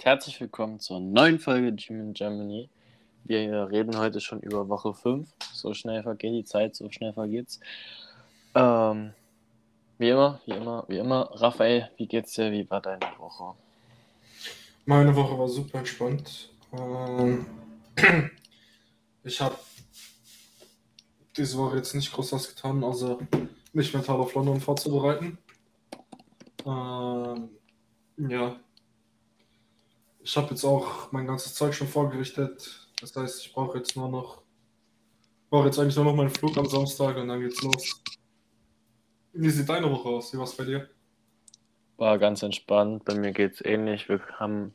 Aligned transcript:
und 0.00 0.06
herzlich 0.06 0.40
willkommen 0.40 0.80
zur 0.80 0.98
neuen 0.98 1.38
Folge 1.38 1.74
Gym 1.74 2.00
in 2.00 2.14
Germany. 2.14 2.70
Wir 3.24 3.68
reden 3.70 3.98
heute 3.98 4.18
schon 4.22 4.40
über 4.40 4.66
Woche 4.70 4.94
5. 4.94 5.28
So 5.52 5.74
schnell 5.74 6.02
vergeht 6.02 6.32
die 6.32 6.44
Zeit, 6.44 6.74
so 6.74 6.90
schnell 6.90 7.12
vergeht's. 7.12 7.60
Ähm, 8.54 9.12
wie 9.98 10.08
immer, 10.08 10.40
wie 10.46 10.52
immer, 10.52 10.86
wie 10.88 10.96
immer. 10.96 11.28
Raphael, 11.34 11.90
wie 11.98 12.06
geht's 12.06 12.32
dir? 12.32 12.50
Wie 12.50 12.68
war 12.70 12.80
deine 12.80 13.04
Woche? 13.18 13.54
Meine 14.86 15.14
Woche 15.14 15.38
war 15.38 15.48
super 15.48 15.80
entspannt. 15.80 16.48
Ähm, 16.72 17.44
ich 19.24 19.38
habe 19.38 19.58
diese 21.36 21.58
Woche 21.58 21.76
jetzt 21.76 21.94
nicht 21.94 22.10
groß 22.10 22.32
was 22.32 22.48
getan, 22.48 22.82
außer 22.82 23.18
mich 23.74 23.92
mental 23.92 24.16
auf 24.16 24.32
London 24.32 24.60
vorzubereiten. 24.60 25.36
Ähm, 26.64 27.50
ja. 28.16 28.56
Ich 30.22 30.36
habe 30.36 30.50
jetzt 30.50 30.64
auch 30.64 31.10
mein 31.12 31.26
ganzes 31.26 31.54
Zeug 31.54 31.74
schon 31.74 31.88
vorgerichtet. 31.88 32.88
Das 33.00 33.16
heißt, 33.16 33.46
ich 33.46 33.52
brauche 33.52 33.78
jetzt 33.78 33.96
nur 33.96 34.08
noch. 34.08 34.42
brauche 35.48 35.66
jetzt 35.66 35.78
eigentlich 35.78 35.96
nur 35.96 36.04
noch 36.04 36.14
meinen 36.14 36.30
Flug 36.30 36.56
am 36.58 36.66
Samstag 36.66 37.16
und 37.16 37.28
dann 37.28 37.40
geht's 37.40 37.62
los. 37.62 38.02
Wie 39.32 39.48
sieht 39.48 39.68
deine 39.68 39.90
Woche 39.90 40.08
aus? 40.08 40.32
Wie 40.32 40.38
war's 40.38 40.56
bei 40.56 40.64
dir? 40.64 40.88
War 41.96 42.18
ganz 42.18 42.42
entspannt. 42.42 43.04
Bei 43.04 43.14
mir 43.14 43.32
geht's 43.32 43.62
ähnlich. 43.64 44.08
Wir 44.08 44.20
haben 44.38 44.74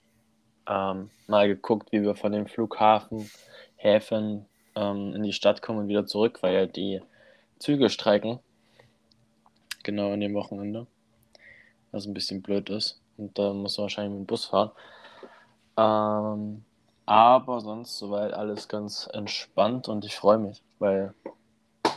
ähm, 0.68 1.10
mal 1.28 1.48
geguckt, 1.48 1.92
wie 1.92 2.02
wir 2.02 2.16
von 2.16 2.32
dem 2.32 2.48
Flughafen, 2.48 3.30
Häfen 3.76 4.46
ähm, 4.76 5.14
in 5.14 5.24
die 5.24 5.34
Stadt 5.34 5.62
kommen 5.62 5.80
und 5.80 5.88
wieder 5.88 6.08
zurück, 6.08 6.40
weil 6.42 6.54
ja 6.54 6.66
die 6.66 7.02
Züge 7.60 7.90
streiken. 7.90 8.40
Genau 9.84 10.14
an 10.14 10.22
dem 10.22 10.34
Wochenende. 10.34 10.88
Was 11.92 12.08
ein 12.08 12.14
bisschen 12.16 12.42
blöd 12.42 12.70
ist. 12.70 13.00
Und 13.18 13.38
da 13.38 13.54
muss 13.54 13.78
man 13.78 13.84
wahrscheinlich 13.84 14.12
mit 14.12 14.26
dem 14.26 14.28
Bus 14.28 14.46
fahren. 14.46 14.72
Ähm, 15.78 16.64
aber 17.06 17.62
sonst 17.62 17.98
soweit 17.98 18.34
alles 18.34 18.68
ganz 18.68 19.10
entspannt 19.12 19.88
und 19.88 20.06
ich 20.06 20.16
freue 20.16 20.38
mich, 20.38 20.62
weil 20.80 21.14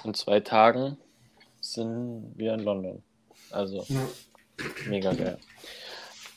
in 0.05 0.15
zwei 0.15 0.41
Tagen 0.41 0.99
sind 1.61 2.33
wir 2.37 2.55
in 2.55 2.61
London. 2.61 3.03
Also 3.51 3.85
Ja. 3.89 4.07
mega 4.87 5.13
geil. 5.13 5.39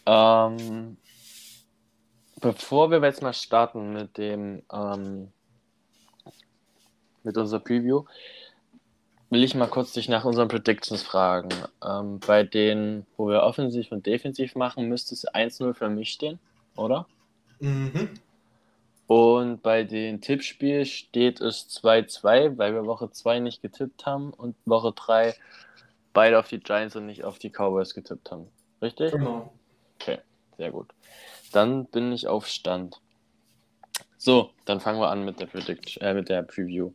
Ähm, 0.06 0.98
bevor 2.40 2.92
wir 2.92 3.02
jetzt 3.02 3.22
mal 3.22 3.34
starten 3.34 3.94
mit 3.94 4.18
dem 4.18 4.64
ähm, 4.72 5.32
mit 7.24 7.38
unserer 7.38 7.60
Preview, 7.60 8.06
will 9.30 9.44
ich 9.44 9.54
mal 9.54 9.68
kurz 9.68 9.94
dich 9.94 10.10
nach 10.10 10.26
unseren 10.26 10.48
Predictions 10.48 11.04
fragen. 11.04 11.50
Ähm, 11.84 12.20
bei 12.20 12.44
denen, 12.44 13.06
wo 13.16 13.28
wir 13.30 13.44
offensiv 13.44 13.92
und 13.92 14.06
defensiv 14.06 14.56
machen, 14.56 14.90
müsste 14.90 15.14
es 15.14 15.28
1-0 15.28 15.74
für 15.74 15.90
mich 15.90 16.12
stehen, 16.12 16.40
oder? 16.76 17.08
Mhm. 17.62 18.10
Und 19.08 19.62
bei 19.62 19.84
den 19.84 20.22
Tippspiel 20.22 20.86
steht 20.86 21.42
es 21.42 21.68
2-2, 21.70 22.58
weil 22.58 22.74
wir 22.74 22.86
Woche 22.86 23.12
2 23.12 23.40
nicht 23.40 23.62
getippt 23.62 24.06
haben 24.06 24.32
und 24.32 24.56
Woche 24.66 24.94
3 24.94 25.36
beide 26.14 26.40
auf 26.40 26.48
die 26.48 26.60
Giants 26.60 26.96
und 26.96 27.06
nicht 27.06 27.24
auf 27.24 27.38
die 27.38 27.50
Cowboys 27.50 27.94
getippt 27.94 28.32
haben. 28.32 28.48
Richtig? 28.82 29.12
Genau. 29.12 29.54
Okay, 30.00 30.20
sehr 30.58 30.72
gut. 30.72 30.88
Dann 31.52 31.86
bin 31.86 32.12
ich 32.12 32.28
auf 32.28 32.48
Stand. 32.48 33.00
So, 34.18 34.52
dann 34.66 34.80
fangen 34.80 35.00
wir 35.00 35.10
an 35.10 35.26
mit 35.26 35.40
der, 35.40 35.46
Predict 35.46 35.98
äh, 36.02 36.14
mit 36.14 36.30
der 36.30 36.44
Preview. 36.44 36.92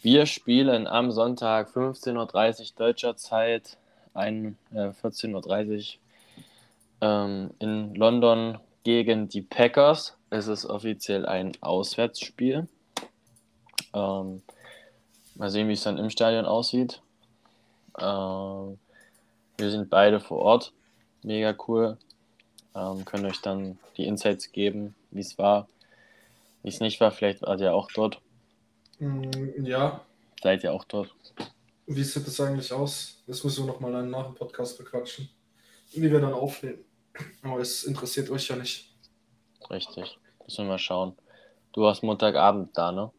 Wir 0.00 0.26
spielen 0.26 0.86
am 0.86 1.10
Sonntag 1.10 1.70
15.30 1.70 2.60
Uhr 2.60 2.66
deutscher 2.76 3.16
Zeit, 3.16 3.76
ein, 4.14 4.56
äh, 4.72 4.90
14.30 4.90 5.96
Uhr 7.00 7.06
ähm, 7.08 7.50
in 7.58 7.94
London 7.94 8.58
gegen 8.88 9.28
die 9.28 9.42
Packers. 9.42 10.16
Es 10.30 10.46
ist 10.46 10.64
offiziell 10.64 11.26
ein 11.26 11.52
Auswärtsspiel. 11.60 12.66
Ähm, 13.92 14.42
mal 15.34 15.50
sehen, 15.50 15.68
wie 15.68 15.74
es 15.74 15.82
dann 15.82 15.98
im 15.98 16.08
Stadion 16.08 16.46
aussieht. 16.46 17.02
Ähm, 17.98 18.78
wir 19.58 19.70
sind 19.70 19.90
beide 19.90 20.20
vor 20.20 20.38
Ort. 20.38 20.72
Mega 21.22 21.54
cool. 21.68 21.98
Ähm, 22.74 23.04
können 23.04 23.26
euch 23.26 23.42
dann 23.42 23.78
die 23.98 24.06
Insights 24.06 24.52
geben, 24.52 24.94
wie 25.10 25.20
es 25.20 25.36
war, 25.36 25.68
wie 26.62 26.70
es 26.70 26.80
nicht 26.80 26.98
war. 26.98 27.10
Vielleicht 27.10 27.42
wart 27.42 27.60
ihr 27.60 27.74
auch 27.74 27.90
dort. 27.92 28.22
Mm, 29.00 29.66
Ja. 29.66 30.00
Seid 30.42 30.64
ihr 30.64 30.72
auch 30.72 30.84
dort? 30.84 31.14
Wie 31.86 32.04
sieht 32.04 32.26
das 32.26 32.40
eigentlich 32.40 32.72
aus? 32.72 33.22
Das 33.26 33.44
müssen 33.44 33.66
wir 33.66 33.72
nochmal 33.74 34.06
nach 34.06 34.24
dem 34.24 34.34
Podcast 34.34 34.78
bequatschen. 34.78 35.28
Wie 35.92 36.00
wir 36.00 36.20
dann 36.20 36.32
aufnehmen. 36.32 36.87
Aber 37.42 37.60
es 37.60 37.84
interessiert 37.84 38.30
euch 38.30 38.48
ja 38.48 38.56
nicht. 38.56 38.94
Richtig. 39.70 40.18
Müssen 40.44 40.64
wir 40.64 40.72
mal 40.72 40.78
schauen. 40.78 41.16
Du 41.72 41.82
warst 41.82 42.02
Montagabend 42.02 42.76
da, 42.76 42.92
ne? 42.92 43.10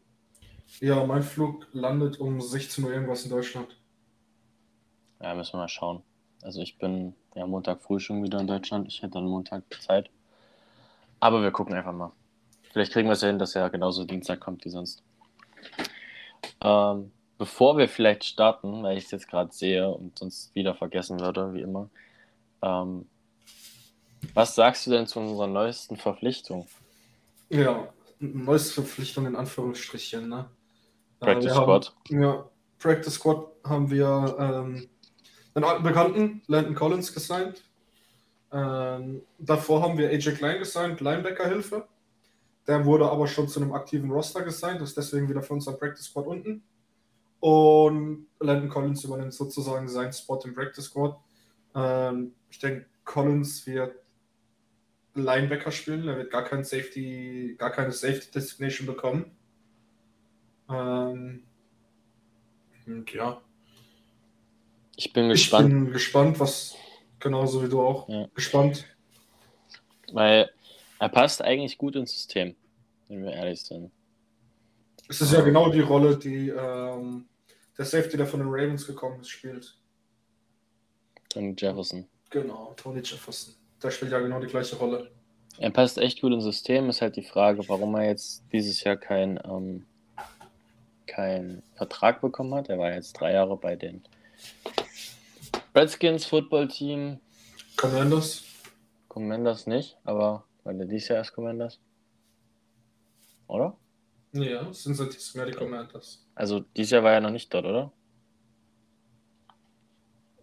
Ja, 0.82 1.04
mein 1.06 1.24
Flug 1.24 1.68
landet 1.74 2.20
um 2.20 2.40
16 2.42 2.84
Uhr 2.84 2.94
irgendwas 2.94 3.24
in 3.24 3.32
Deutschland. 3.32 3.76
Ja, 5.22 5.34
müssen 5.34 5.54
wir 5.54 5.60
mal 5.60 5.68
schauen. 5.68 6.04
Also 6.42 6.62
ich 6.62 6.78
bin 6.78 7.16
ja 7.36 7.46
Montag 7.46 7.82
früh 7.82 8.00
schon 8.00 8.24
wieder 8.24 8.40
in 8.40 8.48
Deutschland. 8.48 8.88
Ich 8.88 9.02
hätte 9.02 9.14
dann 9.14 9.26
Montag 9.26 9.64
Zeit. 9.82 10.10
Aber 11.20 11.42
wir 11.42 11.52
gucken 11.52 11.76
einfach 11.76 11.94
mal. 11.94 12.12
Vielleicht 12.72 12.94
kriegen 12.94 13.10
wir 13.10 13.14
es 13.14 13.22
ja 13.22 13.28
hin, 13.28 13.40
dass 13.40 13.56
er 13.56 13.70
genauso 13.70 14.06
Dienstag 14.06 14.40
kommt 14.40 14.64
wie 14.64 14.70
sonst. 14.70 15.04
Ähm, 16.62 17.12
bevor 17.38 17.78
wir 17.78 17.90
vielleicht 17.90 18.24
starten, 18.24 18.84
weil 18.84 18.98
ich 18.98 19.06
es 19.06 19.12
jetzt 19.12 19.28
gerade 19.28 19.52
sehe 19.52 19.90
und 19.90 20.18
sonst 20.18 20.54
wieder 20.56 20.76
vergessen 20.76 21.20
würde, 21.20 21.54
wie 21.54 21.62
immer. 21.62 21.90
Ähm, 22.62 23.06
was 24.34 24.56
sagst 24.56 24.86
du 24.88 24.92
denn 24.92 25.08
zu 25.08 25.20
unserer 25.20 25.48
neuesten 25.48 25.98
Verpflichtung? 25.98 26.68
Ja, 27.50 27.90
neueste 28.20 28.82
Verpflichtung 28.82 29.26
in 29.26 29.36
Anführungsstrichen. 29.36 30.28
Ne? 30.30 30.50
Äh, 31.20 31.26
Practice 31.26 31.54
haben- 31.56 31.64
Squad. 31.64 31.96
Ja, 32.10 32.50
Practice 32.78 33.14
Squad 33.16 33.48
haben 33.64 33.90
wir 33.90 34.36
ähm, 34.40 34.90
einen 35.54 35.66
alten 35.66 35.84
Bekannten, 35.84 36.42
Landon 36.48 36.76
Collins, 36.76 37.14
gesigned. 37.14 37.64
Ähm, 38.52 39.22
davor 39.38 39.82
haben 39.82 39.98
wir 39.98 40.10
AJ 40.10 40.32
Klein 40.36 40.60
gesigned, 40.60 41.02
Linebacker-Hilfe. 41.02 41.88
Der 42.68 42.86
wurde 42.86 43.10
aber 43.10 43.28
schon 43.28 43.48
zu 43.48 43.60
einem 43.62 43.74
aktiven 43.74 44.12
Roster 44.12 44.44
gesigned, 44.44 44.82
ist 44.82 44.96
deswegen 44.98 45.28
wieder 45.28 45.42
für 45.42 45.54
unser 45.54 45.74
Practice 45.74 46.06
Squad 46.06 46.28
unten. 46.28 46.64
Und 47.40 48.28
Landon 48.40 48.70
Collins 48.70 49.04
übernimmt 49.04 49.34
sozusagen 49.34 49.88
seinen 49.88 50.14
Spot 50.14 50.40
im 50.44 50.54
Practice 50.54 50.86
Squad. 50.86 51.18
Ähm, 51.74 52.34
ich 52.50 52.60
denke, 52.60 52.86
Collins 53.06 53.66
wird 53.66 53.96
Linebacker 55.24 55.72
spielen, 55.72 56.08
er 56.08 56.18
wird 56.18 56.32
gar 56.32 56.44
kein 56.44 56.64
Safety, 56.64 57.56
gar 57.58 57.72
keine 57.72 57.92
Safety 57.92 58.32
Designation 58.32 58.88
bekommen. 58.88 59.36
Ähm, 60.70 61.44
und 62.86 63.12
ja, 63.14 63.42
Ich 64.96 65.12
bin 65.14 65.26
ich 65.32 65.42
gespannt, 65.44 65.70
bin 65.70 65.92
gespannt, 65.92 66.40
was 66.40 66.76
genauso 67.20 67.64
wie 67.64 67.70
du 67.70 67.82
auch 67.82 68.08
Ja. 68.10 68.28
gespannt. 68.34 68.86
weil 70.12 70.50
er 71.00 71.10
passt 71.10 71.42
eigentlich 71.42 71.78
gut 71.78 71.96
ins 71.96 72.12
System, 72.12 72.56
wenn 73.08 73.24
wir 73.24 73.32
ehrlich 73.34 73.62
sind. 73.62 73.92
Es 75.08 75.22
ist 75.22 75.34
ja 75.34 75.42
genau 75.42 75.70
die 75.72 75.80
Rolle, 75.82 76.18
die 76.18 76.50
ähm, 76.50 77.28
der 77.78 77.86
Safety, 77.86 78.18
der 78.18 78.28
von 78.28 78.40
den 78.42 78.50
Ravens 78.50 78.86
gekommen 78.86 79.22
ist, 79.22 79.30
spielt. 79.30 79.76
Tony 81.30 81.56
Jefferson. 81.58 82.08
Genau, 82.32 82.74
Tony 82.76 83.02
Jefferson. 83.02 83.56
Der 83.82 83.92
spielt 83.92 84.12
ja 84.12 84.20
genau 84.20 84.40
die 84.40 84.48
gleiche 84.48 84.76
Rolle. 84.76 85.10
Er 85.58 85.72
passt 85.72 85.98
echt 85.98 86.22
gut 86.22 86.32
ins 86.32 86.44
System. 86.44 86.90
Ist 86.90 87.02
halt 87.02 87.16
die 87.16 87.24
Frage, 87.24 87.68
warum 87.68 87.96
er 87.96 88.06
jetzt 88.06 88.44
dieses 88.52 88.84
Jahr 88.84 88.96
kein, 88.96 89.40
ähm, 89.44 89.86
keinen 91.06 91.64
Vertrag 91.76 92.22
bekommen 92.22 92.54
hat. 92.56 92.70
Er 92.70 92.78
war 92.78 92.94
jetzt 92.94 93.14
drei 93.14 93.34
Jahre 93.34 93.58
bei 93.58 93.76
den 93.76 94.04
Redskins 95.76 96.26
Football 96.26 96.68
Team. 96.68 97.20
Commanders. 97.78 98.44
Commanders 99.08 99.68
nicht, 99.68 99.98
aber 100.04 100.46
weil 100.64 100.80
er 100.80 100.86
dieses 100.86 101.08
Jahr 101.10 101.18
erst 101.20 101.34
Commanders. 101.34 101.80
Oder? 103.48 103.76
Ja, 104.32 104.72
sind 104.72 104.96
Cincinnati 104.96 105.52
Commanders. 105.52 106.26
Also 106.36 106.60
dieses 106.60 106.92
Jahr 106.92 107.04
war 107.04 107.14
er 107.14 107.22
noch 107.22 107.32
nicht 107.32 107.54
dort, 107.54 107.66
oder? 107.66 107.92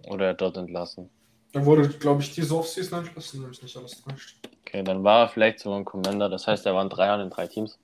Oder 0.09 0.27
er 0.27 0.31
hat 0.31 0.41
dort 0.41 0.57
entlassen. 0.57 1.11
Er 1.57 1.65
wurde, 1.65 1.89
glaube 1.89 2.21
ich, 2.21 2.35
diese 2.35 2.55
Offseason 2.55 3.07
entlassen, 3.07 3.41
wenn 3.41 3.49
mich 3.49 3.63
nicht 3.63 3.75
alles 3.79 4.03
täuscht. 4.03 4.37
Okay, 4.61 4.83
dann 4.83 5.03
war 5.05 5.21
er 5.21 5.29
vielleicht 5.29 5.61
sogar 5.61 5.79
ein 5.79 5.87
Commander. 5.87 6.29
Das 6.29 6.47
heißt, 6.47 6.67
er 6.67 6.75
war 6.75 6.83
in 6.83 6.91
drei 6.91 7.07
Jahren 7.07 7.23
in 7.23 7.31
drei 7.31 7.47
Teams. 7.47 7.79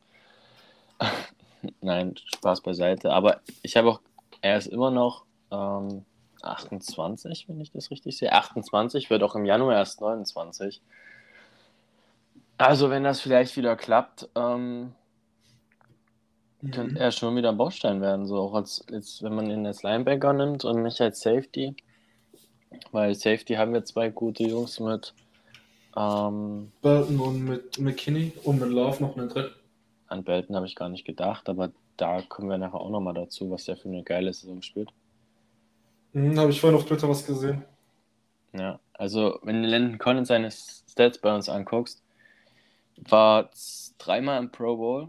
Nein, 1.80 2.14
Spaß 2.36 2.60
beiseite. 2.60 3.10
Aber 3.10 3.40
ich 3.62 3.78
habe 3.78 3.88
auch, 3.88 4.02
er 4.42 4.58
ist 4.58 4.66
immer 4.66 4.90
noch 4.90 5.24
ähm, 5.50 6.04
28, 6.42 7.48
wenn 7.48 7.62
ich 7.62 7.72
das 7.72 7.90
richtig 7.90 8.18
sehe. 8.18 8.30
28, 8.30 9.08
wird 9.08 9.22
auch 9.22 9.36
im 9.36 9.46
Januar 9.46 9.76
erst 9.76 10.02
29. 10.02 10.82
Also, 12.58 12.90
wenn 12.90 13.04
das 13.04 13.22
vielleicht 13.22 13.56
wieder 13.56 13.74
klappt, 13.74 14.28
ähm, 14.34 14.92
könnte 16.70 17.00
er 17.00 17.10
schon 17.10 17.36
wieder 17.36 17.48
ein 17.48 17.56
Baustein 17.56 18.02
werden. 18.02 18.26
So 18.26 18.36
auch 18.36 18.52
als, 18.52 18.84
jetzt, 18.90 19.22
wenn 19.22 19.34
man 19.34 19.48
ihn 19.48 19.66
als 19.66 19.82
Linebacker 19.82 20.34
nimmt 20.34 20.66
und 20.66 20.82
nicht 20.82 21.00
als 21.00 21.20
Safety. 21.20 21.74
Weil 22.92 23.14
Safety 23.14 23.54
haben 23.54 23.72
wir 23.72 23.84
zwei 23.84 24.08
gute 24.10 24.44
Jungs 24.44 24.80
mit 24.80 25.14
Ähm, 25.96 26.72
Burton 26.82 27.18
und 27.18 27.44
mit 27.44 27.78
McKinney 27.78 28.32
und 28.44 28.60
mit 28.60 28.68
Love 28.70 29.02
noch 29.02 29.16
einen 29.16 29.28
dritten. 29.28 29.54
an 30.06 30.22
Belton 30.22 30.54
habe 30.54 30.66
ich 30.66 30.76
gar 30.76 30.88
nicht 30.88 31.04
gedacht, 31.04 31.48
aber 31.48 31.72
da 31.96 32.22
kommen 32.22 32.48
wir 32.48 32.56
nachher 32.58 32.80
auch 32.80 32.90
nochmal 32.90 33.14
dazu, 33.14 33.50
was 33.50 33.64
der 33.64 33.76
für 33.76 33.88
eine 33.88 34.04
geile 34.04 34.32
Saison 34.32 34.62
spielt. 34.62 34.92
Mhm, 36.14 36.38
Habe 36.38 36.50
ich 36.50 36.60
vorhin 36.60 36.78
auf 36.78 36.86
Twitter 36.86 37.08
was 37.08 37.26
gesehen. 37.26 37.64
Ja, 38.52 38.80
also 38.94 39.38
wenn 39.42 39.62
du 39.62 39.68
Landon 39.68 39.98
Collins 39.98 40.28
seine 40.28 40.50
Stats 40.50 41.18
bei 41.18 41.34
uns 41.34 41.48
anguckst, 41.48 42.02
war 42.96 43.50
dreimal 43.98 44.40
im 44.42 44.50
Pro 44.52 44.76
Bowl, 44.76 45.08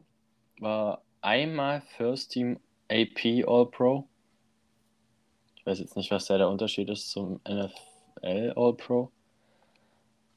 war 0.60 1.04
einmal 1.21 1.81
First 1.98 2.31
Team 2.31 2.60
AP 2.89 3.44
All 3.48 3.65
Pro. 3.68 4.07
Ich 5.63 5.68
weiß 5.68 5.80
jetzt 5.80 5.95
nicht, 5.95 6.12
was 6.12 6.25
da 6.25 6.38
der 6.38 6.50
Unterschied 6.50 6.89
ist 6.89 7.10
zum 7.10 7.39
NFL 7.48 8.51
All 8.57 8.74
Pro. 8.74 9.12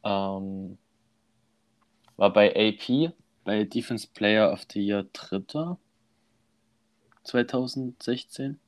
Ähm, 0.05 0.79
war 2.17 2.33
bei 2.33 2.55
AP, 2.55 3.13
bei 3.43 3.65
Defense 3.65 4.07
Player 4.07 4.53
of 4.53 4.65
the 4.73 4.81
Year 4.81 5.05
Dritter 5.13 5.79
2016. 7.25 8.61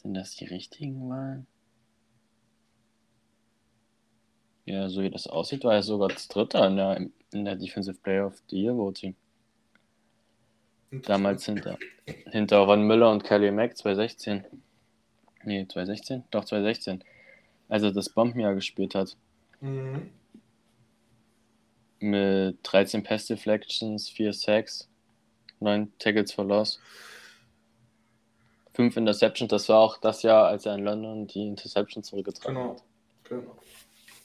Sind 0.00 0.14
das 0.14 0.36
die 0.36 0.44
richtigen 0.44 1.10
Wahlen? 1.10 1.48
Ja, 4.64 4.88
so 4.88 5.02
wie 5.02 5.10
das 5.10 5.26
aussieht, 5.26 5.64
war 5.64 5.74
er 5.74 5.82
sogar 5.82 6.06
das 6.06 6.28
Dritte 6.28 6.58
in 6.58 6.76
der, 6.76 7.08
in 7.32 7.44
der 7.44 7.56
Defensive 7.56 7.98
Player 8.00 8.28
of 8.28 8.40
the 8.48 8.62
Year 8.62 8.76
Voting. 8.76 9.16
Damals 10.90 11.44
hinter, 11.44 11.78
hinter 12.30 12.58
Ron 12.58 12.82
Müller 12.82 13.10
und 13.10 13.22
Kelly 13.24 13.50
Mack 13.50 13.76
2016. 13.76 14.44
Nee, 15.44 15.66
2016? 15.68 16.24
Doch, 16.30 16.44
2016. 16.44 17.04
Als 17.68 17.82
er 17.82 17.92
das 17.92 18.08
Bombenjahr 18.08 18.54
gespielt 18.54 18.94
hat. 18.94 19.16
Mhm. 19.60 20.10
Mit 22.00 22.58
13 22.62 23.02
Pass 23.02 23.26
Deflections, 23.26 24.08
4 24.08 24.32
Sacks, 24.32 24.88
9 25.60 25.92
Tackles 25.98 26.32
for 26.32 26.44
Loss, 26.44 26.80
5 28.74 28.96
Interceptions. 28.96 29.50
Das 29.50 29.68
war 29.68 29.80
auch 29.80 29.98
das 29.98 30.22
Jahr, 30.22 30.46
als 30.46 30.64
er 30.64 30.76
in 30.76 30.84
London 30.84 31.26
die 31.26 31.46
Interception 31.48 32.02
zurückgetragen 32.04 32.54
Genau. 32.56 32.74
hat. 32.74 32.82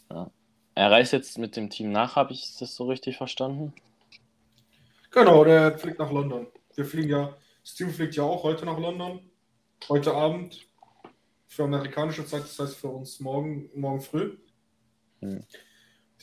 Genau. 0.10 0.32
Er 0.76 0.92
reist 0.92 1.14
jetzt 1.14 1.38
mit 1.38 1.56
dem 1.56 1.70
Team 1.70 1.92
nach, 1.92 2.16
habe 2.16 2.34
ich 2.34 2.56
das 2.60 2.76
so 2.76 2.86
richtig 2.86 3.18
verstanden? 3.18 3.74
Genau, 5.14 5.44
der 5.44 5.78
fliegt 5.78 6.00
nach 6.00 6.12
London. 6.12 6.48
Wir 6.76 6.86
fliegen 6.86 7.10
ja, 7.10 7.38
Steam 7.66 7.92
fliegt 7.92 8.16
ja 8.16 8.24
auch 8.24 8.44
heute 8.44 8.66
nach 8.66 8.80
London. 8.80 9.20
Heute 9.90 10.14
Abend. 10.14 10.68
Für 11.48 11.66
amerikanische 11.66 12.26
Zeit, 12.26 12.42
das 12.44 12.58
heißt 12.58 12.76
für 12.78 12.88
uns 12.88 13.20
morgen, 13.20 13.70
morgen 13.76 14.02
früh. 14.02 14.38
Hm. 15.22 15.44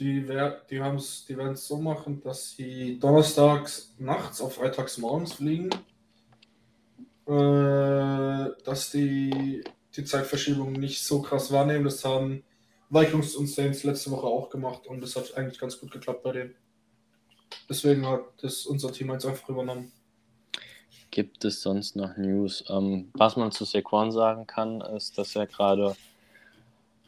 Die, 0.01 0.27
wer- 0.27 0.63
die, 0.69 0.81
haben's- 0.81 1.25
die 1.27 1.37
werden 1.37 1.53
es 1.53 1.69
so 1.69 1.79
machen, 1.79 2.21
dass 2.21 2.51
sie 2.57 2.99
donnerstags 2.99 3.95
nachts 3.99 4.41
auf 4.41 4.55
freitags 4.57 4.99
morgens 4.99 5.35
fliegen. 5.35 5.71
Äh, 7.29 8.51
dass 8.65 8.91
die 8.91 9.63
die 9.97 10.05
Zeitverschiebung 10.05 10.73
nicht 10.73 11.05
so 11.05 11.23
krass 11.23 11.53
wahrnehmen. 11.53 11.85
Das 11.85 12.05
haben 12.05 12.43
Vikings 12.89 13.37
und 13.37 13.47
Saints 13.49 13.85
letzte 13.85 14.11
Woche 14.11 14.27
auch 14.27 14.49
gemacht 14.51 14.87
und 14.89 15.01
das 15.01 15.15
hat 15.17 15.37
eigentlich 15.37 15.61
ganz 15.61 15.79
gut 15.79 15.93
geklappt 15.93 16.23
bei 16.25 16.33
denen. 16.33 16.55
Deswegen 17.69 18.07
hat 18.07 18.23
das 18.43 18.67
unser 18.67 18.93
Team 18.93 19.11
jetzt 19.11 19.27
einfach 19.27 19.49
übernommen. 19.49 19.93
Gibt 21.11 21.45
es 21.45 21.63
sonst 21.63 21.97
noch 21.97 22.17
News? 22.17 22.65
Ähm, 22.69 23.11
was 23.15 23.37
man 23.37 23.51
zu 23.51 23.65
Saquon 23.65 24.13
sagen 24.13 24.47
kann, 24.47 24.81
ist, 24.81 25.19
dass 25.19 25.35
er 25.35 25.47
gerade 25.47 25.97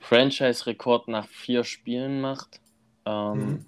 Franchise-Rekord 0.00 1.08
nach 1.08 1.28
vier 1.28 1.64
Spielen 1.64 2.20
macht. 2.20 2.60
Ähm, 3.06 3.38
Mhm. 3.38 3.64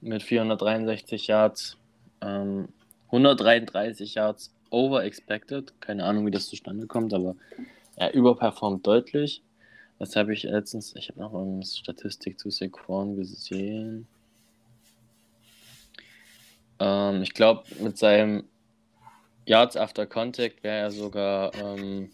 Mit 0.00 0.22
463 0.24 1.28
Yards, 1.28 1.76
ähm, 2.22 2.68
133 3.12 4.14
Yards 4.14 4.52
over 4.70 5.04
expected. 5.04 5.72
Keine 5.80 6.04
Ahnung, 6.04 6.26
wie 6.26 6.32
das 6.32 6.48
zustande 6.48 6.88
kommt, 6.88 7.14
aber 7.14 7.36
er 7.94 8.12
überperformt 8.14 8.84
deutlich. 8.84 9.42
Das 10.00 10.16
habe 10.16 10.32
ich 10.32 10.42
letztens, 10.42 10.96
ich 10.96 11.08
habe 11.08 11.20
noch 11.20 11.34
eine 11.34 11.64
Statistik 11.64 12.40
zu 12.40 12.50
Saquon 12.50 13.14
gesehen. 13.14 14.08
Ähm, 16.82 17.22
ich 17.22 17.32
glaube, 17.32 17.62
mit 17.78 17.96
seinem 17.96 18.44
Yards 19.46 19.76
after 19.76 20.04
Contact 20.04 20.64
wäre 20.64 20.78
er 20.78 20.90
sogar 20.90 21.54
ähm, 21.54 22.10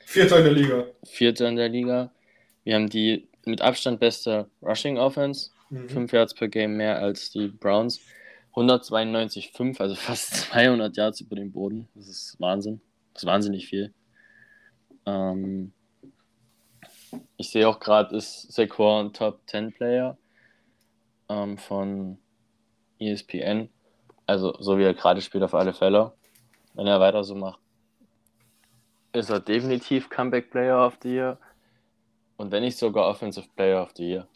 Vierter 0.00 0.38
in 0.38 0.44
der 0.44 0.52
Liga. 0.52 0.86
Vierter 1.04 1.48
in 1.48 1.56
der 1.56 1.68
Liga. 1.68 2.12
Wir 2.64 2.74
haben 2.74 2.88
die 2.88 3.28
mit 3.44 3.60
Abstand 3.60 4.00
beste 4.00 4.50
Rushing 4.60 4.98
Offense. 4.98 5.50
Mhm. 5.70 5.88
5 5.88 6.12
Yards 6.12 6.34
per 6.34 6.48
Game 6.48 6.76
mehr 6.76 6.98
als 6.98 7.30
die 7.30 7.48
Browns. 7.48 8.00
192,5, 8.54 9.80
also 9.80 9.94
fast 9.96 10.34
200 10.34 10.96
Yards 10.96 11.20
über 11.20 11.36
den 11.36 11.52
Boden. 11.52 11.88
Das 11.94 12.08
ist 12.08 12.36
Wahnsinn. 12.40 12.80
Das 13.14 13.22
ist 13.22 13.26
wahnsinnig 13.26 13.68
viel. 13.68 13.92
Ähm, 15.06 15.72
ich 17.36 17.50
sehe 17.50 17.68
auch 17.68 17.78
gerade, 17.78 18.16
ist 18.16 18.52
Saquon 18.52 19.12
Top 19.12 19.40
10 19.46 19.72
Player 19.72 20.18
ähm, 21.28 21.56
von 21.56 22.18
ESPN. 22.98 23.68
Also, 24.26 24.54
so 24.60 24.76
wie 24.78 24.82
er 24.82 24.94
gerade 24.94 25.20
spielt, 25.20 25.44
auf 25.44 25.54
alle 25.54 25.72
Fälle. 25.72 26.12
Wenn 26.74 26.86
er 26.86 27.00
weiter 27.00 27.24
so 27.24 27.34
macht, 27.34 27.60
ist 29.12 29.30
er 29.30 29.40
definitiv 29.40 30.10
Comeback 30.10 30.50
Player 30.50 30.86
of 30.86 30.98
the 31.02 31.08
Year. 31.08 31.38
Und 32.36 32.50
wenn 32.50 32.62
nicht 32.62 32.76
sogar 32.76 33.08
Offensive 33.08 33.48
Player 33.56 33.82
of 33.82 33.92
the 33.96 34.04
Year. 34.04 34.28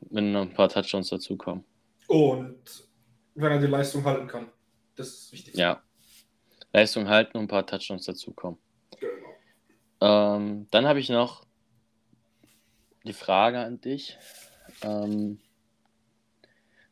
Wenn 0.00 0.32
noch 0.32 0.42
ein 0.42 0.54
paar 0.54 0.68
Touchdowns 0.68 1.08
dazukommen. 1.10 1.64
Und 2.08 2.88
wenn 3.34 3.52
er 3.52 3.58
die 3.60 3.66
Leistung 3.66 4.04
halten 4.04 4.26
kann. 4.26 4.50
Das 4.96 5.08
ist 5.08 5.32
wichtig. 5.32 5.54
Ja. 5.54 5.82
Leistung 6.72 7.08
halten 7.08 7.36
und 7.36 7.44
ein 7.44 7.48
paar 7.48 7.66
Touchdowns 7.66 8.06
dazukommen. 8.06 8.58
Genau. 8.98 10.36
Ähm, 10.36 10.66
dann 10.70 10.86
habe 10.86 11.00
ich 11.00 11.08
noch 11.08 11.44
die 13.04 13.12
Frage 13.12 13.60
an 13.60 13.80
dich. 13.80 14.18
Ähm, 14.82 15.40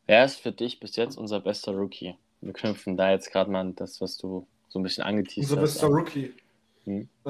wer 0.05 0.25
ist 0.25 0.39
für 0.39 0.51
dich 0.51 0.79
bis 0.79 0.95
jetzt 0.95 1.17
unser 1.17 1.41
bester 1.41 1.73
Rookie? 1.73 2.15
Wir 2.41 2.53
knüpfen 2.53 2.95
da 2.97 3.11
jetzt 3.11 3.31
gerade 3.31 3.49
mal 3.51 3.61
an 3.61 3.75
das, 3.75 3.99
was 4.01 4.17
du 4.17 4.47
so 4.69 4.79
ein 4.79 4.83
bisschen 4.83 5.03
angeteased 5.03 5.51
Unser 5.51 5.61
hast. 5.61 5.73
bester 5.73 5.87
an. 5.87 5.93
Rookie. 5.93 6.33
Hm. 6.85 7.09
Äh, 7.25 7.29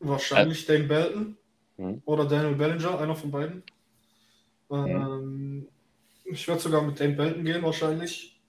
wahrscheinlich 0.00 0.66
Dane 0.66 0.84
Belton 0.84 1.36
Hm. 1.76 2.02
oder 2.06 2.24
Daniel 2.26 2.56
Bellinger, 2.56 2.98
einer 2.98 3.14
von 3.14 3.30
beiden. 3.30 3.62
Ähm, 4.70 5.68
Ich 6.24 6.46
würde 6.48 6.60
sogar 6.60 6.82
mit 6.82 6.98
Dane 7.00 7.14
Belton 7.14 7.44
gehen, 7.44 7.62
wahrscheinlich. 7.62 8.40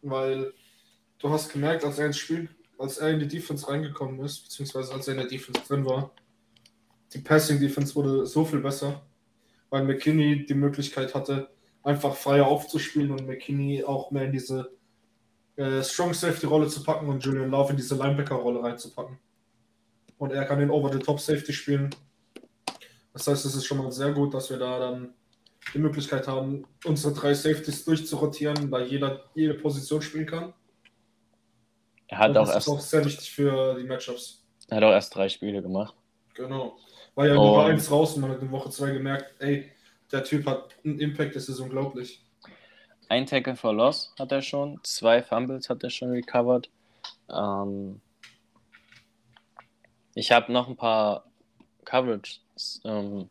Weil 0.00 0.52
du 1.18 1.28
hast 1.30 1.52
gemerkt, 1.52 1.84
als 1.84 1.98
er 1.98 2.06
ins 2.06 2.18
Spiel, 2.18 2.48
als 2.78 2.98
er 2.98 3.10
in 3.10 3.18
die 3.18 3.26
Defense 3.28 3.68
reingekommen 3.68 4.20
ist, 4.20 4.44
beziehungsweise 4.44 4.92
als 4.94 5.08
er 5.08 5.14
in 5.14 5.20
der 5.20 5.28
Defense 5.28 5.60
drin 5.66 5.84
war, 5.84 6.12
die 7.12 7.18
Passing 7.18 7.58
Defense 7.58 7.94
wurde 7.96 8.24
so 8.26 8.44
viel 8.44 8.60
besser, 8.60 9.02
weil 9.70 9.84
McKinney 9.84 10.46
die 10.46 10.54
Möglichkeit 10.54 11.14
hatte, 11.14 11.50
einfach 11.82 12.14
freier 12.14 12.46
aufzuspielen 12.46 13.10
und 13.10 13.26
McKinney 13.26 13.84
auch 13.84 14.10
mehr 14.10 14.24
in 14.24 14.32
diese 14.32 14.70
äh, 15.56 15.82
Strong 15.82 16.14
Safety 16.14 16.46
Rolle 16.46 16.68
zu 16.68 16.82
packen 16.82 17.08
und 17.08 17.24
Julian 17.24 17.50
Love 17.50 17.70
in 17.70 17.76
diese 17.76 17.96
Linebacker 17.96 18.36
Rolle 18.36 18.62
reinzupacken. 18.62 19.18
Und 20.18 20.32
er 20.32 20.44
kann 20.44 20.58
den 20.58 20.70
Over 20.70 20.92
the 20.92 20.98
Top 20.98 21.20
Safety 21.20 21.52
spielen. 21.52 21.90
Das 23.12 23.26
heißt, 23.26 23.44
es 23.44 23.54
ist 23.54 23.64
schon 23.64 23.78
mal 23.78 23.90
sehr 23.92 24.12
gut, 24.12 24.34
dass 24.34 24.50
wir 24.50 24.58
da 24.58 24.78
dann 24.78 25.14
die 25.74 25.78
Möglichkeit 25.78 26.26
haben, 26.28 26.64
unsere 26.84 27.12
drei 27.14 27.34
Safeties 27.34 27.84
durchzurotieren, 27.84 28.70
weil 28.70 28.86
jeder 28.86 29.24
jede 29.34 29.54
Position 29.54 30.02
spielen 30.02 30.26
kann. 30.26 30.52
Er 32.08 32.18
hat 32.18 32.30
und 32.30 32.38
auch, 32.38 32.46
das 32.46 32.54
erst, 32.54 32.68
ist 32.68 32.72
auch 32.72 32.80
sehr 32.80 33.04
wichtig 33.04 33.30
für 33.30 33.78
die 33.78 33.84
Matchups. 33.86 34.44
er 34.68 34.76
hat 34.78 34.84
auch 34.84 34.92
erst 34.92 35.14
drei 35.14 35.28
Spiele 35.28 35.60
gemacht. 35.62 35.94
Genau. 36.34 36.76
War 37.14 37.26
ja 37.26 37.32
Und- 37.36 37.38
Woche 37.50 37.64
1 37.66 37.90
raus 37.90 38.14
und 38.14 38.22
man 38.22 38.30
hat 38.30 38.40
in 38.42 38.50
Woche 38.50 38.70
2 38.70 38.92
gemerkt, 38.92 39.34
ey, 39.40 39.70
der 40.12 40.24
Typ 40.24 40.46
hat 40.46 40.74
einen 40.84 40.98
Impact, 41.00 41.36
das 41.36 41.48
ist 41.48 41.60
unglaublich. 41.60 42.22
Ein 43.08 43.26
Tackle 43.26 43.56
for 43.56 43.72
Loss 43.72 44.12
hat 44.18 44.32
er 44.32 44.42
schon, 44.42 44.80
zwei 44.82 45.22
Fumbles 45.22 45.70
hat 45.70 45.82
er 45.82 45.90
schon 45.90 46.10
recovered. 46.10 46.68
Ähm, 47.30 48.00
ich 50.14 50.30
habe 50.32 50.52
noch 50.52 50.68
ein 50.68 50.76
paar 50.76 51.24
Coverage 51.84 52.40
ähm, 52.84 53.30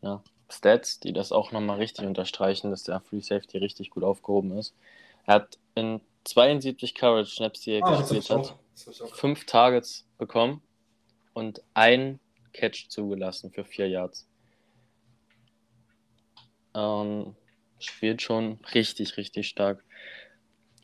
ja, 0.00 0.22
Stats, 0.50 1.00
die 1.00 1.12
das 1.12 1.32
auch 1.32 1.52
nochmal 1.52 1.78
richtig 1.78 2.06
unterstreichen, 2.06 2.70
dass 2.70 2.84
der 2.84 3.00
Free 3.00 3.20
Safety 3.20 3.58
richtig 3.58 3.90
gut 3.90 4.04
aufgehoben 4.04 4.56
ist. 4.56 4.74
Er 5.26 5.34
hat 5.34 5.58
in 5.74 6.00
72 6.24 6.94
Coverage 6.94 7.30
Snaps, 7.30 7.60
die 7.60 7.72
er 7.72 7.84
Ah, 7.84 8.00
gespielt 8.00 8.30
hat, 8.30 8.56
fünf 9.12 9.44
Targets 9.44 10.06
bekommen 10.16 10.62
und 11.34 11.62
ein 11.74 12.20
Catch 12.52 12.88
zugelassen 12.88 13.50
für 13.50 13.64
vier 13.64 13.88
Yards. 13.88 14.26
Ähm, 16.74 17.36
spielt 17.78 18.22
schon 18.22 18.58
richtig, 18.74 19.16
richtig 19.16 19.48
stark. 19.48 19.84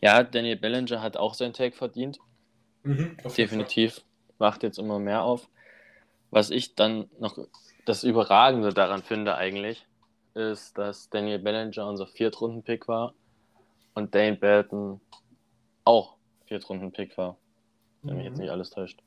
Ja, 0.01 0.23
Daniel 0.23 0.57
Bellinger 0.57 1.03
hat 1.03 1.17
auch 1.17 1.35
sein 1.35 1.53
Take 1.53 1.77
verdient. 1.77 2.19
Mhm, 2.83 3.17
Definitiv. 3.37 4.03
Macht 4.39 4.63
jetzt 4.63 4.79
immer 4.79 4.99
mehr 4.99 5.23
auf. 5.23 5.49
Was 6.31 6.51
ich 6.51 6.75
dann 6.75 7.11
noch 7.19 7.37
das 7.85 8.05
Überragende 8.05 8.73
daran 8.73 9.03
finde 9.03 9.35
eigentlich, 9.35 9.87
ist, 10.35 10.79
dass 10.79 11.11
Daniel 11.11 11.41
Bellinger 11.41 11.87
unser 11.87 12.07
Viertrunden-Pick 12.07 12.87
war 12.89 13.15
und 13.95 14.15
Dane 14.15 14.37
Belton 14.37 15.01
auch 15.85 16.17
Viertrunden-Pick 16.47 17.19
war. 17.19 17.37
Wenn 18.03 18.17
mich 18.17 18.27
jetzt 18.27 18.37
Mhm. 18.37 18.43
nicht 18.43 18.51
alles 18.51 18.71
täuscht. 18.71 19.03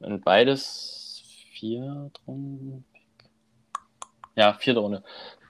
Und 0.00 0.24
beides 0.24 1.22
Viertrunden-Pick. 1.52 2.84
Ja, 4.34 4.54
vierte 4.54 4.80
Runde. 4.80 5.04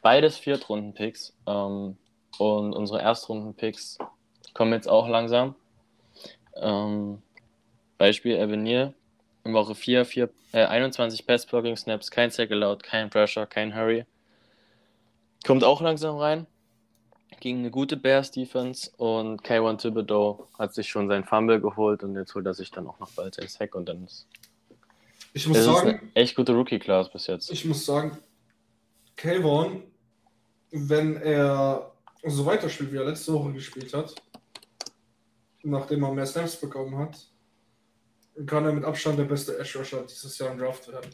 Beides 0.05 0.37
Viertrunden-Picks. 0.37 1.33
Ähm, 1.47 1.97
und 2.39 2.75
unsere 2.75 3.01
Erstrunden-Picks 3.01 3.97
kommen 4.53 4.75
jetzt 4.75 4.87
auch 4.87 5.09
langsam. 5.09 5.55
Ähm, 6.57 7.23
Beispiel 7.97 8.39
Avenir. 8.39 8.93
In 9.45 9.55
Woche 9.55 9.75
4, 9.75 10.05
4 10.05 10.29
äh, 10.53 10.67
21 10.67 11.27
Pass-Blocking-Snaps, 11.27 12.11
kein 12.11 12.31
Sack 12.31 12.51
allowed, 12.51 12.83
kein 12.83 13.09
Pressure, 13.09 13.47
kein 13.47 13.75
Hurry. 13.75 14.05
Kommt 15.47 15.65
auch 15.65 15.81
langsam 15.81 16.19
rein. 16.19 16.47
Gegen 17.41 17.61
eine 17.61 17.71
gute 17.71 17.97
Bears-Defense 17.97 18.91
und 18.99 19.43
K1 19.43 19.79
Thibodeau 19.79 20.49
hat 20.59 20.75
sich 20.75 20.87
schon 20.87 21.09
sein 21.09 21.25
Fumble 21.25 21.63
geholt 21.63 22.03
und 22.03 22.15
jetzt 22.15 22.35
holt 22.35 22.45
er 22.45 22.53
sich 22.53 22.71
dann 22.71 22.87
auch 22.87 22.99
noch 23.01 23.11
bald 23.13 23.37
sein 23.37 23.49
Sack 23.49 23.75
und 23.75 23.89
dann 23.89 24.05
ist 24.05 24.27
Ich 25.33 25.47
muss 25.47 25.59
ist 25.59 25.65
sagen, 25.65 25.89
eine 25.89 26.01
echt 26.13 26.37
gute 26.37 26.53
Rookie-Class 26.53 27.11
bis 27.11 27.27
jetzt. 27.27 27.51
ich 27.51 27.65
muss 27.65 27.87
sagen, 27.87 28.19
Kayvon, 29.17 29.83
wenn 30.75 31.17
er 31.17 31.93
so 32.25 32.45
weiterspielt, 32.45 32.93
wie 32.93 32.97
er 32.97 33.05
letzte 33.05 33.33
Woche 33.33 33.53
gespielt 33.53 33.95
hat, 33.95 34.15
nachdem 35.63 36.03
er 36.03 36.13
mehr 36.13 36.27
Snaps 36.27 36.57
bekommen 36.57 36.99
hat, 36.99 37.17
kann 38.45 38.65
er 38.65 38.73
mit 38.73 38.85
Abstand 38.85 39.19
der 39.19 39.25
beste 39.25 39.57
Edge 39.57 39.79
Rusher 39.79 40.03
dieses 40.03 40.37
Jahr 40.37 40.51
im 40.51 40.59
Draft 40.59 40.91
werden. 40.91 41.11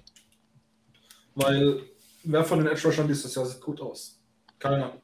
Weil 1.35 1.83
wer 2.25 2.43
von 2.43 2.59
den 2.59 2.69
Edge 2.69 2.89
Rushern 2.89 3.07
dieses 3.07 3.35
Jahr 3.35 3.45
sieht 3.45 3.61
gut 3.61 3.81
aus? 3.83 4.19
Keiner. 4.59 4.99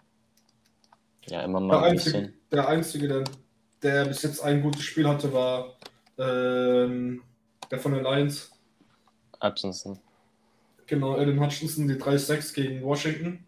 Ja, 1.28 1.42
immer 1.42 1.58
Der 1.60 1.68
mal 1.68 1.78
ein 1.78 1.92
einzige, 1.92 2.18
bisschen. 2.18 2.40
der, 2.50 2.68
einzige 2.68 3.08
der, 3.08 3.24
der 3.82 4.04
bis 4.06 4.22
jetzt 4.22 4.40
ein 4.42 4.62
gutes 4.62 4.82
Spiel 4.82 5.06
hatte, 5.06 5.32
war 5.34 5.76
ähm, 6.16 7.22
der 7.70 7.78
von 7.78 7.92
den 7.92 8.04
Lions. 8.04 8.50
Hutchinson. 9.42 9.98
Genau, 10.86 11.16
Aiden 11.18 11.38
Hutchinson, 11.38 11.88
die 11.88 11.94
3-6 11.94 12.54
gegen 12.54 12.82
Washington. 12.82 13.46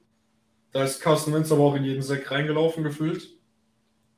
Da 0.72 0.84
ist 0.84 1.00
Carson 1.00 1.32
Wentz 1.34 1.50
aber 1.50 1.62
auch 1.62 1.74
in 1.76 1.84
jeden 1.84 2.02
Sack 2.02 2.30
reingelaufen 2.30 2.84
gefühlt. 2.84 3.28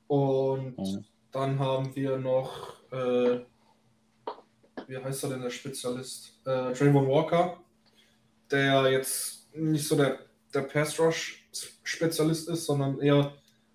Und 0.08 0.76
Mhm. 0.78 1.04
dann 1.30 1.58
haben 1.58 1.94
wir 1.94 2.18
noch, 2.18 2.74
äh, 2.92 3.40
wie 4.88 4.96
heißt 4.98 5.22
er 5.24 5.30
denn 5.30 5.42
der 5.42 5.50
Spezialist? 5.50 6.40
Äh, 6.44 6.72
Trayvon 6.72 7.06
Walker, 7.08 7.60
der 8.50 8.90
jetzt 8.90 9.54
nicht 9.54 9.86
so 9.86 9.96
der, 9.96 10.18
der 10.52 10.62
Pass-Rush-Spezialist 10.62 12.48
ist, 12.48 12.66
sondern 12.66 13.00
eher 13.00 13.32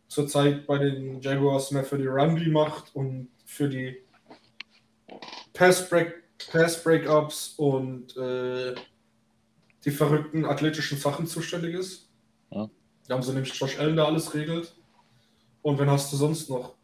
zurzeit 0.08 0.68
bei 0.68 0.78
den 0.78 1.22
Jaguars 1.22 1.72
mehr 1.72 1.84
für 1.86 1.98
die 1.98 2.08
Run 2.08 2.52
macht 2.52 2.94
und 2.96 3.30
für 3.46 3.70
die 3.70 3.98
Pass-Break- 5.54 6.24
Pass-Breakups 6.52 7.54
und 7.58 8.16
äh, 8.18 8.76
die 9.86 9.92
verrückten 9.92 10.44
athletischen 10.46 10.98
Sachen 10.98 11.28
zuständig 11.28 11.76
ist. 11.76 12.05
Ja. 12.56 12.70
Da 13.08 13.16
haben 13.16 13.22
sie 13.22 13.34
nämlich 13.34 13.54
Josh 13.54 13.78
Allen, 13.78 13.96
der 13.96 14.06
alles 14.06 14.34
regelt. 14.34 14.74
Und 15.62 15.78
wen 15.78 15.90
hast 15.90 16.12
du 16.12 16.18
sonst 16.18 16.50
noch? 16.50 16.76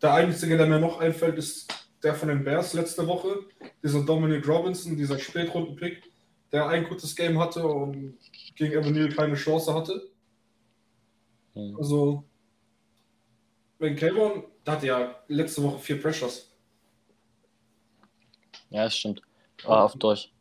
Der 0.00 0.14
einzige, 0.14 0.56
der 0.56 0.66
mir 0.66 0.78
noch 0.78 1.00
einfällt, 1.00 1.36
ist 1.36 1.72
der 2.02 2.14
von 2.14 2.28
den 2.28 2.44
Bears 2.44 2.72
letzte 2.72 3.06
Woche. 3.06 3.40
Dieser 3.82 4.04
Dominic 4.04 4.46
Robinson, 4.46 4.96
dieser 4.96 5.18
Spätrunden-Pick, 5.18 6.04
der 6.52 6.68
ein 6.68 6.88
gutes 6.88 7.16
Game 7.16 7.38
hatte 7.38 7.66
und 7.66 8.16
gegen 8.54 8.72
Evan 8.72 9.14
keine 9.14 9.34
Chance 9.34 9.74
hatte. 9.74 10.08
Mhm. 11.54 11.76
Also, 11.76 12.24
wenn 13.78 13.96
Kayvon, 13.96 14.44
der 14.64 14.74
hatte 14.74 14.86
ja 14.86 15.16
letzte 15.26 15.62
Woche 15.64 15.78
vier 15.78 16.00
Pressures. 16.00 16.52
Ja, 18.70 18.84
das 18.84 18.96
stimmt. 18.96 19.20
War 19.64 19.84
oft 19.86 20.00
durch. 20.00 20.32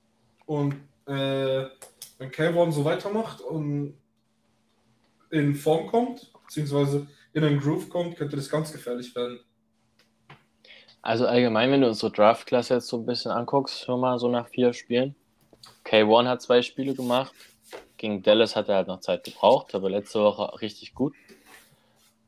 Und 0.45 0.75
äh, 1.07 1.65
wenn 2.17 2.31
Kayvon 2.31 2.71
so 2.71 2.83
weitermacht 2.85 3.41
und 3.41 3.97
in 5.29 5.55
Form 5.55 5.87
kommt, 5.87 6.31
beziehungsweise 6.45 7.07
in 7.33 7.43
einen 7.43 7.59
Groove 7.59 7.89
kommt, 7.89 8.17
könnte 8.17 8.35
das 8.35 8.49
ganz 8.49 8.71
gefährlich 8.71 9.15
werden. 9.15 9.39
Also 11.01 11.27
allgemein, 11.27 11.71
wenn 11.71 11.81
du 11.81 11.87
unsere 11.87 12.11
Draft-Klasse 12.11 12.75
jetzt 12.75 12.87
so 12.87 12.97
ein 12.97 13.05
bisschen 13.05 13.31
anguckst, 13.31 13.83
schon 13.83 13.99
mal 13.99 14.19
so 14.19 14.29
nach 14.29 14.47
vier 14.47 14.73
Spielen. 14.73 15.15
K1 15.85 16.27
hat 16.27 16.41
zwei 16.41 16.61
Spiele 16.61 16.95
gemacht. 16.95 17.33
Gegen 17.97 18.23
Dallas 18.23 18.55
hat 18.55 18.69
er 18.69 18.75
halt 18.75 18.87
noch 18.87 18.99
Zeit 18.99 19.23
gebraucht, 19.23 19.73
aber 19.73 19.89
letzte 19.89 20.19
Woche 20.19 20.61
richtig 20.61 20.93
gut. 20.93 21.13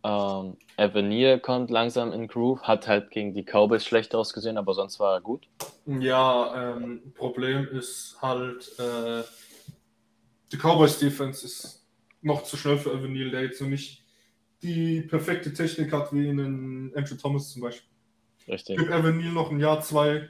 Ähm, 0.03 0.55
Avenir 0.77 1.39
kommt 1.39 1.69
langsam 1.69 2.13
in 2.13 2.27
Groove, 2.27 2.63
hat 2.63 2.87
halt 2.87 3.11
gegen 3.11 3.33
die 3.33 3.43
Cowboys 3.43 3.83
schlecht 3.83 4.15
ausgesehen, 4.15 4.57
aber 4.57 4.73
sonst 4.73 4.99
war 4.99 5.15
er 5.15 5.21
gut. 5.21 5.47
Ja, 5.85 6.75
ähm, 6.77 7.13
Problem 7.15 7.67
ist 7.67 8.17
halt, 8.21 8.71
äh, 8.79 9.23
die 10.51 10.57
Cowboys 10.57 10.99
Defense 10.99 11.45
ist 11.45 11.85
noch 12.21 12.43
zu 12.43 12.57
schnell 12.57 12.77
für 12.77 12.91
Evan 12.91 13.13
Neal, 13.13 13.31
der 13.31 13.43
jetzt 13.43 13.61
noch 13.61 13.69
nicht 13.69 14.03
die 14.61 15.01
perfekte 15.01 15.53
Technik 15.53 15.93
hat 15.93 16.13
wie 16.13 16.29
einen 16.29 16.93
Andrew 16.95 17.15
Thomas 17.15 17.51
zum 17.51 17.61
Beispiel. 17.61 17.89
Richtig. 18.47 18.77
Gib 18.77 18.89
Evan 18.89 19.17
Neal 19.17 19.31
noch 19.31 19.51
ein 19.51 19.59
Jahr, 19.59 19.81
zwei 19.81 20.29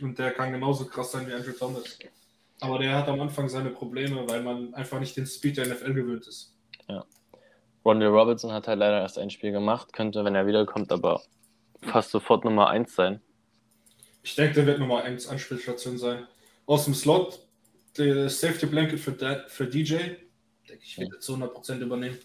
und 0.00 0.18
der 0.18 0.32
kann 0.32 0.52
genauso 0.52 0.86
krass 0.86 1.12
sein 1.12 1.26
wie 1.28 1.32
Andrew 1.32 1.52
Thomas. 1.52 1.98
Aber 2.60 2.78
der 2.78 2.94
hat 2.94 3.08
am 3.08 3.20
Anfang 3.20 3.48
seine 3.48 3.70
Probleme, 3.70 4.28
weil 4.28 4.42
man 4.42 4.74
einfach 4.74 5.00
nicht 5.00 5.16
den 5.16 5.26
Speed 5.26 5.56
der 5.56 5.66
NFL 5.66 5.94
gewöhnt 5.94 6.26
ist. 6.26 6.54
Ronald 7.84 8.12
Robinson 8.12 8.52
hat 8.52 8.68
halt 8.68 8.78
leider 8.78 9.00
erst 9.00 9.18
ein 9.18 9.30
Spiel 9.30 9.52
gemacht, 9.52 9.92
könnte, 9.92 10.24
wenn 10.24 10.34
er 10.34 10.46
wiederkommt, 10.46 10.92
aber 10.92 11.22
fast 11.80 12.10
sofort 12.10 12.44
Nummer 12.44 12.68
1 12.68 12.94
sein. 12.94 13.20
Ich 14.22 14.34
denke, 14.34 14.54
der 14.54 14.66
wird 14.66 14.78
Nummer 14.80 15.02
1 15.02 15.28
Anspielstation 15.28 15.96
sein. 15.96 16.26
Aus 16.66 16.84
dem 16.84 16.94
Slot, 16.94 17.40
der 17.98 18.28
Safety 18.30 18.66
Blanket 18.66 19.00
für, 19.00 19.12
Da- 19.12 19.44
für 19.48 19.66
DJ, 19.66 19.96
denke 20.68 20.82
ich, 20.82 20.98
wird 20.98 21.12
er 21.14 21.20
zu 21.20 21.34
100% 21.34 21.78
übernehmen. 21.80 22.18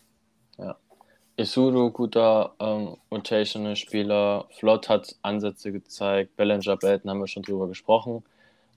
Isuru, 1.38 1.92
guter 1.92 2.56
ähm, 2.62 2.96
Rotational-Spieler. 3.12 4.48
Flott 4.58 4.88
hat 4.88 5.16
Ansätze 5.22 5.74
gezeigt. 5.74 6.38
Bellinger, 6.38 6.78
Belton 6.78 7.12
haben 7.12 7.20
wir 7.20 7.28
schon 7.28 7.44
drüber 7.44 7.68
gesprochen. 7.68 8.24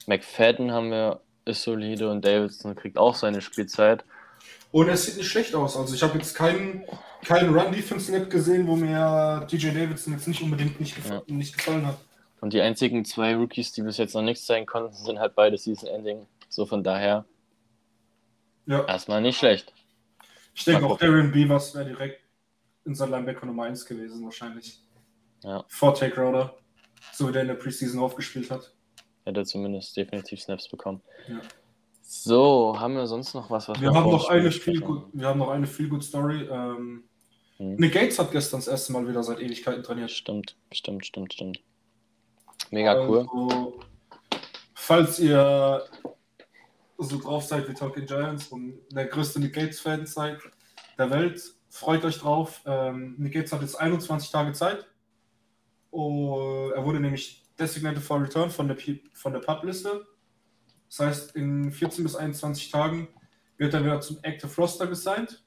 McFadden 0.07 0.73
haben 0.73 0.90
wir, 0.90 1.21
ist 1.45 1.62
solide 1.62 2.11
und 2.11 2.25
Davidson 2.25 2.75
kriegt 2.75 2.99
auch 2.99 3.14
seine 3.14 3.42
Spielzeit. 3.42 4.04
Und 4.73 4.88
es 4.88 5.04
sieht 5.07 5.18
nicht 5.18 5.28
schlecht 5.28 5.54
aus. 5.54 5.76
Also 5.76 5.95
ich 5.95 6.02
habe 6.02 6.18
jetzt 6.18 6.35
keinen, 6.35 6.83
keinen 7.25 7.57
Run-Defense-Net 7.57 8.28
gesehen, 8.28 8.66
wo 8.66 8.75
mir 8.75 9.47
DJ 9.50 9.68
Davidson 9.68 10.14
jetzt 10.14 10.26
nicht 10.26 10.42
unbedingt 10.42 10.80
nicht, 10.80 10.97
gef 10.97 11.09
Ja. 11.09 11.23
nicht 11.28 11.57
gefallen 11.57 11.87
hat. 11.87 11.99
Und 12.40 12.52
die 12.54 12.61
einzigen 12.61 13.04
zwei 13.04 13.37
Rookies, 13.37 13.71
die 13.71 13.83
bis 13.83 13.99
jetzt 13.99 14.14
noch 14.14 14.23
nichts 14.23 14.47
zeigen 14.47 14.66
konnten, 14.66 14.95
sind 14.95 15.21
halt 15.21 15.37
beide 15.37 15.57
Season-Ending. 15.57 16.26
So 16.59 16.67
von 16.67 16.83
daher 16.83 17.25
Ja. 18.67 18.85
erstmal 18.87 19.23
nicht 19.23 19.38
schlecht. 19.38 19.73
Ich 20.55 20.65
denke 20.65 20.87
auch. 20.87 20.99
Darren 20.99 21.31
Beavers 21.31 21.73
wäre 21.77 21.85
direkt 21.85 22.21
in 22.85 22.97
sein 22.97 23.12
Linebacker 23.12 23.47
Nummer 23.47 23.62
1 23.62 23.87
gewesen, 23.87 24.25
wahrscheinlich. 24.25 24.81
Ja. 25.45 25.65
Vor 25.69 25.95
Take 25.95 26.21
Roder. 26.21 26.57
So 27.12 27.29
wie 27.29 27.33
der 27.33 27.43
in 27.43 27.49
der 27.49 27.55
Preseason 27.55 28.00
aufgespielt 28.00 28.50
hat. 28.50 28.75
Hätte 29.25 29.45
zumindest 29.45 29.97
definitiv 29.97 30.41
Snaps 30.41 30.69
bekommen. 30.69 31.00
Ja. 31.29 31.41
So, 32.03 32.75
haben 32.81 32.95
wir 32.95 33.07
sonst 33.07 33.35
noch 33.35 33.49
was, 33.53 33.69
was 33.69 33.81
Wir 33.81 33.93
haben 33.95 34.11
noch 34.11 34.25
dem 34.29 34.33
eine 34.41 34.50
Spiel 34.50 34.75
viel 34.75 34.81
gut, 34.81 35.05
wir 35.12 35.29
haben 35.29 35.38
noch 35.38 35.50
eine 35.50 35.67
viel 35.69 35.88
gut 35.88 36.03
Story. 36.03 36.43
Ähm, 36.50 37.05
Hm. 37.59 37.75
Nick 37.77 37.93
Gates 37.93 38.19
hat 38.19 38.33
gestern 38.33 38.59
das 38.59 38.67
erste 38.69 38.93
Mal 38.93 39.07
wieder 39.07 39.23
seit 39.23 39.38
Ewigkeiten 39.38 39.85
trainiert. 39.85 40.11
Stimmt, 40.11 40.57
stimmt, 40.73 41.07
stimmt, 41.07 41.33
stimmt. 41.35 41.61
Mega 42.71 43.07
cool. 43.07 43.19
Also, 43.33 43.81
falls 44.75 45.19
ihr 45.21 45.85
so 46.99 47.19
drauf 47.19 47.45
seid 47.45 47.69
wie 47.69 47.75
Talking 47.75 48.07
Giants 48.07 48.49
und 48.49 48.81
der 48.90 49.07
größte 49.07 49.40
Nick 49.40 49.55
Gates-Fan 49.55 50.07
seid 50.07 50.38
der 50.99 51.11
Welt, 51.11 51.55
freut 51.71 52.05
euch 52.05 52.19
drauf. 52.19 52.61
Ähm, 52.67 53.14
Nick 53.19 53.35
Gates 53.35 53.52
hat 53.52 53.62
jetzt 53.62 53.76
21 53.76 54.31
Tage 54.31 54.52
Zeit. 54.52 54.87
Oh, 55.90 56.71
er 56.75 56.85
wurde 56.85 57.00
nämlich 57.00 57.45
designated 57.59 58.02
for 58.02 58.21
return 58.21 58.50
von 58.50 58.69
der, 58.69 58.76
von 59.14 59.33
der 59.33 59.40
PUB-Liste. 59.40 60.07
Das 60.88 61.00
heißt, 61.00 61.37
in 61.37 61.71
14 61.71 62.05
bis 62.05 62.17
21 62.17 62.71
Tagen 62.71 63.09
wird 63.57 63.75
er 63.75 63.85
wieder 63.85 64.00
zum 64.00 64.19
Active 64.23 64.50
Roster 64.57 64.87
gesigned. 64.87 65.43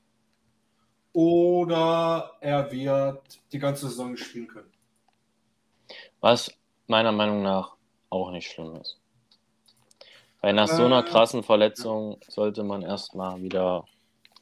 Oder 1.13 2.38
er 2.39 2.72
wird 2.72 3.41
die 3.51 3.60
ganze 3.60 3.89
Saison 3.89 4.15
spielen 4.15 4.48
können. 4.48 4.72
Was 6.22 6.50
meiner 6.88 7.12
Meinung 7.12 7.41
nach 7.41 7.75
auch 8.10 8.31
nicht 8.31 8.50
schlimm 8.50 8.75
ist. 8.77 9.00
Weil 10.41 10.53
nach 10.53 10.67
so 10.67 10.86
einer 10.86 11.05
Äh, 11.05 11.10
krassen 11.10 11.43
Verletzung 11.43 12.19
sollte 12.27 12.63
man 12.63 12.81
erstmal 12.81 13.41
wieder 13.41 13.86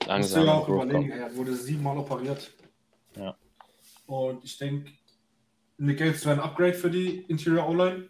langsam 0.08 0.46
ja 0.46 0.53
auch 0.53 0.68
überlegen, 0.70 1.12
er 1.12 1.36
wurde 1.36 1.53
siebenmal 1.53 1.98
operiert. 1.98 2.51
Ja. 3.15 3.36
Und 4.06 4.44
ich 4.44 4.58
denke, 4.58 4.91
Nick 5.77 6.00
Gates 6.00 6.25
wäre 6.25 6.38
ein 6.38 6.41
Upgrade 6.41 6.74
für 6.74 6.89
die 6.89 7.20
Interior 7.27 7.68
O-Line. 7.68 8.10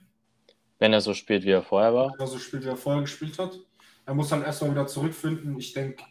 Wenn 0.77 0.93
er 0.93 1.01
so 1.01 1.13
spielt, 1.13 1.43
wie 1.43 1.51
er 1.51 1.63
vorher 1.63 1.93
war. 1.93 2.13
Wenn 2.13 2.21
er 2.21 2.27
so 2.27 2.39
spielt, 2.39 2.63
wie 2.63 2.69
er 2.69 2.77
vorher 2.77 3.01
gespielt 3.01 3.37
hat. 3.37 3.59
Er 4.05 4.13
muss 4.13 4.29
dann 4.29 4.43
erstmal 4.43 4.71
wieder 4.71 4.87
zurückfinden. 4.87 5.57
Ich 5.59 5.73
denke, 5.73 6.03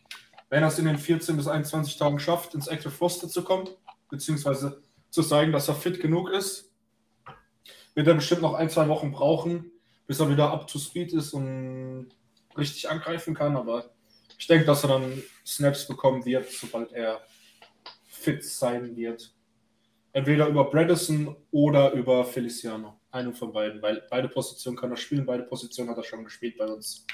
wenn 0.51 0.63
er 0.63 0.69
es 0.69 0.79
in 0.79 0.85
den 0.85 0.99
14 0.99 1.37
bis 1.37 1.47
21 1.47 1.97
Tagen 1.97 2.19
schafft, 2.19 2.55
ins 2.55 2.69
Active 2.69 2.93
Roster 3.01 3.29
zu 3.29 3.43
kommen, 3.43 3.69
beziehungsweise 4.11 4.83
zu 5.11 5.23
zeigen, 5.23 5.53
dass 5.53 5.69
er 5.69 5.75
fit 5.75 6.01
genug 6.01 6.31
ist, 6.31 6.73
wird 7.95 8.07
er 8.07 8.15
bestimmt 8.15 8.43
noch 8.43 8.55
ein, 8.55 8.69
zwei 8.71 8.89
Wochen 8.89 9.11
brauchen, 9.11 9.73
bis 10.09 10.19
er 10.19 10.29
wieder 10.29 10.51
up 10.51 10.67
to 10.67 10.79
speed 10.81 11.13
ist 11.13 11.33
und 11.35 12.09
richtig 12.57 12.91
angreifen 12.91 13.35
kann. 13.35 13.57
Aber 13.57 13.91
ich 14.37 14.49
denke, 14.49 14.65
dass 14.67 14.83
er 14.83 14.89
dann 14.89 15.23
Snaps 15.47 15.87
bekommen 15.87 16.25
wird, 16.25 16.51
sobald 16.51 16.91
er 16.93 17.21
fit 18.07 18.43
sein 18.45 18.97
wird. 18.97 19.33
Entweder 20.13 20.49
über 20.49 20.65
Bredesen 20.71 21.37
oder 21.53 21.93
über 21.93 22.25
Feliciano. 22.25 22.99
Einen 23.11 23.35
von 23.35 23.53
beiden, 23.53 23.81
weil 23.81 24.03
beide 24.11 24.29
Positionen 24.29 24.77
kann 24.77 24.91
er 24.91 24.97
spielen, 24.97 25.25
beide 25.25 25.45
Positionen 25.45 25.91
hat 25.91 25.99
er 25.99 26.03
schon 26.05 26.25
gespielt 26.25 26.59
bei 26.59 26.67
uns. 26.67 27.07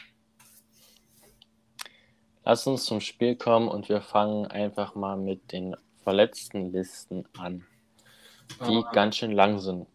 Lass 2.45 2.67
uns 2.67 2.85
zum 2.85 3.01
Spiel 3.01 3.37
kommen 3.37 3.69
und 3.69 3.89
wir 3.89 4.01
fangen 4.03 4.47
einfach 4.47 4.95
mal 4.95 5.17
mit 5.17 5.53
den 5.53 5.77
verletzten 6.03 6.73
Listen 6.73 7.27
an, 7.39 7.65
die 8.69 8.83
Ah. 8.85 8.91
ganz 8.93 9.17
schön 9.17 9.33
lang 9.33 9.59
sind. 9.59 9.87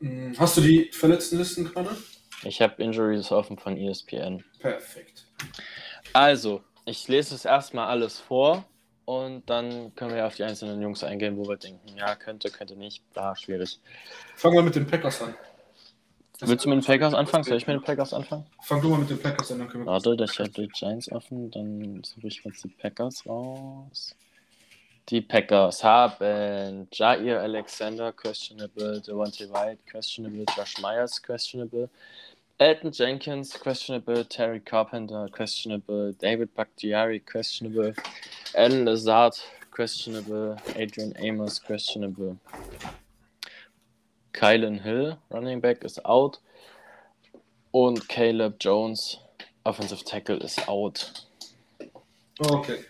Hm, 0.00 0.34
Hast 0.38 0.56
du 0.56 0.62
die 0.62 0.90
verletzten 0.92 1.38
Listen 1.38 1.64
gerade? 1.66 1.90
Ich 2.44 2.60
habe 2.60 2.82
Injuries 2.82 3.30
offen 3.30 3.58
von 3.58 3.76
ESPN. 3.76 4.44
Perfekt. 4.58 5.26
Also, 6.12 6.62
ich 6.84 7.06
lese 7.08 7.34
es 7.34 7.44
erstmal 7.44 7.88
alles 7.88 8.18
vor 8.18 8.64
und 9.04 9.48
dann 9.48 9.94
können 9.94 10.14
wir 10.14 10.26
auf 10.26 10.36
die 10.36 10.44
einzelnen 10.44 10.80
Jungs 10.82 11.04
eingehen, 11.04 11.36
wo 11.36 11.48
wir 11.48 11.56
denken, 11.56 11.96
ja, 11.96 12.14
könnte, 12.16 12.50
könnte 12.50 12.76
nicht, 12.76 13.02
da 13.14 13.36
schwierig. 13.36 13.80
Fangen 14.36 14.56
wir 14.56 14.62
mit 14.62 14.74
den 14.74 14.86
Packers 14.86 15.22
an. 15.22 15.34
Willst 16.40 16.64
du 16.64 16.68
mit 16.70 16.82
den 16.82 16.84
Packers 16.84 17.14
anfangen? 17.14 17.44
Soll 17.44 17.56
ich 17.56 17.66
mit 17.68 17.76
den 17.76 17.82
Packers 17.82 18.12
anfangen? 18.12 18.46
Fang 18.62 18.80
du 18.80 18.88
mal 18.88 18.98
mit 18.98 19.10
den 19.10 19.20
Packers 19.20 19.52
an, 19.52 19.60
dann 19.60 19.68
können 19.68 19.84
wir. 19.84 19.92
Warte, 19.92 20.16
ich 20.24 20.38
habe 20.40 20.48
die 20.48 20.66
Giants 20.68 21.10
offen, 21.12 21.50
dann 21.52 22.02
suche 22.02 22.26
ich 22.26 22.42
jetzt 22.44 22.64
die 22.64 22.68
Packers 22.68 23.24
raus. 23.26 24.16
Die 25.08 25.20
Packers 25.20 25.82
haben 25.84 26.88
Jair 26.92 27.40
Alexander, 27.40 28.12
questionable, 28.12 29.00
Devontae 29.00 29.48
White, 29.50 29.82
questionable, 29.88 30.44
Josh 30.56 30.80
Myers, 30.80 31.20
questionable, 31.22 31.88
Elton 32.58 32.92
Jenkins, 32.92 33.54
questionable, 33.54 34.24
Terry 34.24 34.60
Carpenter, 34.60 35.28
questionable, 35.32 36.12
David 36.12 36.54
Bakhtiari, 36.54 37.20
questionable, 37.20 37.94
Alan 38.54 38.84
Lazard, 38.84 39.34
questionable, 39.70 40.56
Adrian 40.76 41.12
Amos, 41.18 41.58
questionable, 41.58 42.38
Kylan 44.32 44.80
Hill, 44.80 45.18
Running 45.30 45.60
Back, 45.60 45.84
ist 45.84 46.04
out 46.04 46.38
und 47.72 48.08
Caleb 48.08 48.56
Jones, 48.60 49.18
Offensive 49.64 50.04
Tackle, 50.04 50.36
ist 50.38 50.68
out. 50.68 51.26
Okay. 52.38 52.84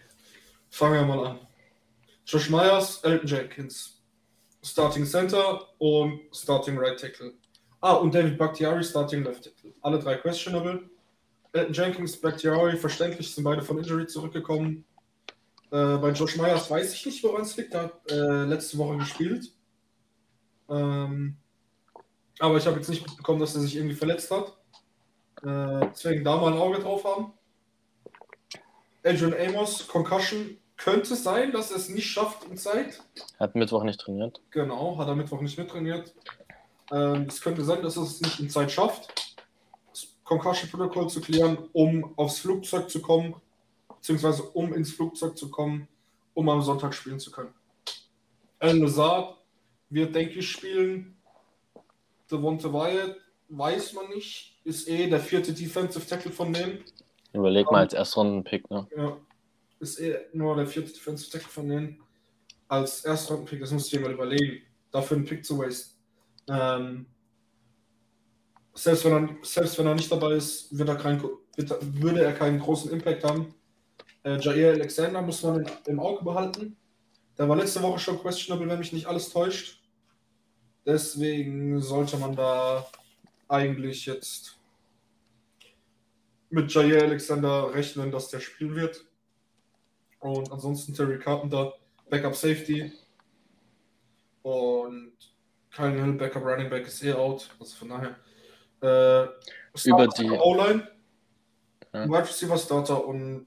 Fangen 0.71 0.95
wir 0.95 1.03
mal 1.17 1.27
an. 1.27 1.39
Josh 2.27 2.49
Myers, 2.49 3.01
Elton 3.05 3.27
Jenkins. 3.27 3.99
Starting 4.65 5.05
Center 5.05 5.61
und 5.79 6.21
Starting 6.33 6.79
Right 6.79 6.97
Tackle. 6.99 7.33
Ah, 7.83 7.95
und 7.95 8.15
David 8.15 8.39
Bakhtiari, 8.39 8.85
Starting 8.85 9.25
Left 9.25 9.43
Tackle. 9.43 9.75
Alle 9.83 9.99
drei 9.99 10.15
questionable. 10.15 10.89
Elton 11.53 11.75
Jenkins, 11.75 12.17
Bakhtiari, 12.17 12.77
verständlich, 12.77 13.35
sind 13.35 13.43
beide 13.43 13.61
von 13.61 13.77
Injury 13.77 14.07
zurückgekommen. 14.07 14.85
Äh, 15.73 15.97
bei 15.97 16.11
Josh 16.13 16.37
Myers 16.37 16.71
weiß 16.71 16.95
ich 16.95 17.05
nicht, 17.07 17.25
woran 17.25 17.43
es 17.43 17.57
liegt. 17.57 17.75
Er 17.75 17.83
hat 17.83 18.11
äh, 18.11 18.45
letzte 18.45 18.79
Woche 18.79 18.99
gespielt. 18.99 19.53
Ähm, 20.71 21.37
aber 22.39 22.57
ich 22.57 22.67
habe 22.67 22.77
jetzt 22.77 22.89
nicht 22.89 23.05
mitbekommen, 23.05 23.41
dass 23.41 23.57
er 23.57 23.63
sich 23.63 23.75
irgendwie 23.75 23.97
verletzt 23.97 24.31
hat. 24.31 24.57
Äh, 25.43 25.89
deswegen 25.93 26.23
da 26.23 26.37
mal 26.37 26.53
ein 26.53 26.59
Auge 26.59 26.79
drauf 26.79 27.05
haben. 27.05 27.33
Adrian 29.05 29.35
Amos, 29.35 29.89
Concussion, 29.89 30.57
könnte 30.77 31.17
sein, 31.17 31.53
dass 31.53 31.71
er 31.71 31.79
es 31.79 31.89
nicht 31.89 32.07
schafft 32.07 32.45
in 32.45 32.57
Zeit. 32.57 33.03
Hat 33.39 33.55
Mittwoch 33.55 33.83
nicht 33.83 34.01
trainiert. 34.01 34.41
Genau, 34.51 34.99
hat 34.99 35.09
er 35.09 35.17
Mittwoch 35.17 35.41
nicht 35.41 35.59
mittrainiert. 35.59 36.15
Ähm, 36.93 37.27
es 37.29 37.41
könnte 37.41 37.65
sein, 37.65 37.83
dass 37.83 37.97
es 37.97 38.21
nicht 38.21 38.39
in 38.39 38.51
Zeit 38.51 38.71
schafft, 38.71 39.35
das 39.91 40.09
Concussion-Protokoll 40.25 41.09
zu 41.09 41.21
klären, 41.23 41.57
um 41.73 42.17
aufs 42.19 42.41
Flugzeug 42.41 42.91
zu 42.91 43.01
kommen, 43.01 43.35
beziehungsweise 43.89 44.43
um 44.43 44.75
ins 44.75 44.93
Flugzeug 44.93 45.37
zu 45.37 45.51
kommen, 45.51 45.89
um 46.35 46.49
am 46.51 46.61
Sonntag 46.61 46.95
spielen 46.95 47.19
zu 47.19 47.31
können. 47.31 47.55
Alan 48.59 48.81
Lazard 48.81 49.39
wird, 49.89 50.15
denke 50.15 50.39
ich, 50.39 50.51
spielen. 50.51 51.17
Devonta 52.31 52.73
Wyatt 52.73 53.17
weiß 53.49 53.95
man 53.95 54.09
nicht, 54.11 54.61
ist 54.65 54.89
eh 54.89 55.09
der 55.09 55.21
vierte 55.21 55.53
Defensive 55.53 56.07
Tackle 56.07 56.31
von 56.31 56.53
denen. 56.53 56.85
Überleg 57.33 57.71
mal 57.71 57.81
als 57.81 57.95
Erstrunden-Pick, 57.95 58.71
ne? 58.71 58.87
Ja, 58.97 59.17
ist 59.81 59.99
eh 59.99 60.19
nur 60.33 60.57
der 60.57 60.67
vierte 60.67 60.93
Defensive 60.93 61.31
Tackle 61.31 61.49
von 61.49 61.69
denen. 61.69 62.03
Als 62.69 63.05
Erstrunden-Pick, 63.05 63.61
das 63.61 63.71
musst 63.71 63.93
du 63.93 63.97
dir 63.97 64.03
mal 64.03 64.13
überlegen, 64.13 64.63
dafür 64.91 65.17
einen 65.17 65.27
Pick 65.27 65.45
zu 65.45 65.59
wasten. 65.59 65.92
Ähm, 66.49 67.07
selbst, 68.75 69.05
wenn 69.05 69.13
er, 69.13 69.37
selbst 69.43 69.79
wenn 69.79 69.87
er 69.87 69.95
nicht 69.95 70.11
dabei 70.11 70.33
ist, 70.33 70.77
wird 70.77 70.89
er 70.89 70.97
kein, 70.97 71.23
würde 71.23 72.25
er 72.25 72.33
keinen 72.33 72.59
großen 72.59 72.91
Impact 72.91 73.25
haben. 73.25 73.55
Äh, 74.25 74.39
Jair 74.39 74.73
Alexander 74.73 75.21
muss 75.21 75.43
man 75.43 75.69
im 75.87 76.01
Auge 76.01 76.25
behalten. 76.25 76.77
Der 77.37 77.49
war 77.49 77.57
letzte 77.57 77.83
Woche 77.83 77.99
schon 77.99 78.21
questionable, 78.21 78.69
wenn 78.69 78.79
mich 78.79 78.93
nicht 78.93 79.07
alles 79.07 79.31
täuscht. 79.31 79.83
Deswegen 80.87 81.81
sollte 81.81 82.17
man 82.17 82.35
da 82.35 82.87
eigentlich 83.49 84.07
jetzt 84.07 84.59
mit 86.51 86.73
Jair 86.73 87.03
Alexander 87.03 87.73
rechnen, 87.75 88.11
dass 88.11 88.29
der 88.29 88.41
spielen 88.41 88.75
wird. 88.75 89.05
Und 90.21 90.53
ansonsten 90.53 90.95
Terry 90.95 91.19
Carpenter, 91.19 91.75
Backup 92.09 92.35
Safety. 92.35 92.93
Und 94.43 95.13
Kyle 95.75 95.91
Hill, 95.93 96.13
Backup 96.15 96.45
Running 96.45 96.69
Back 96.71 96.87
ist 96.87 97.03
eh 97.03 97.13
out. 97.13 97.49
Also 97.59 97.77
von 97.77 97.89
daher. 97.89 98.17
Äh, 98.83 99.29
Über 99.89 100.07
die- 100.09 100.31
O-Line, 100.31 100.89
Ja. 101.95 102.07
Wide 102.09 102.23
Receiver 102.29 102.59
Starter 102.59 103.05
und 103.07 103.47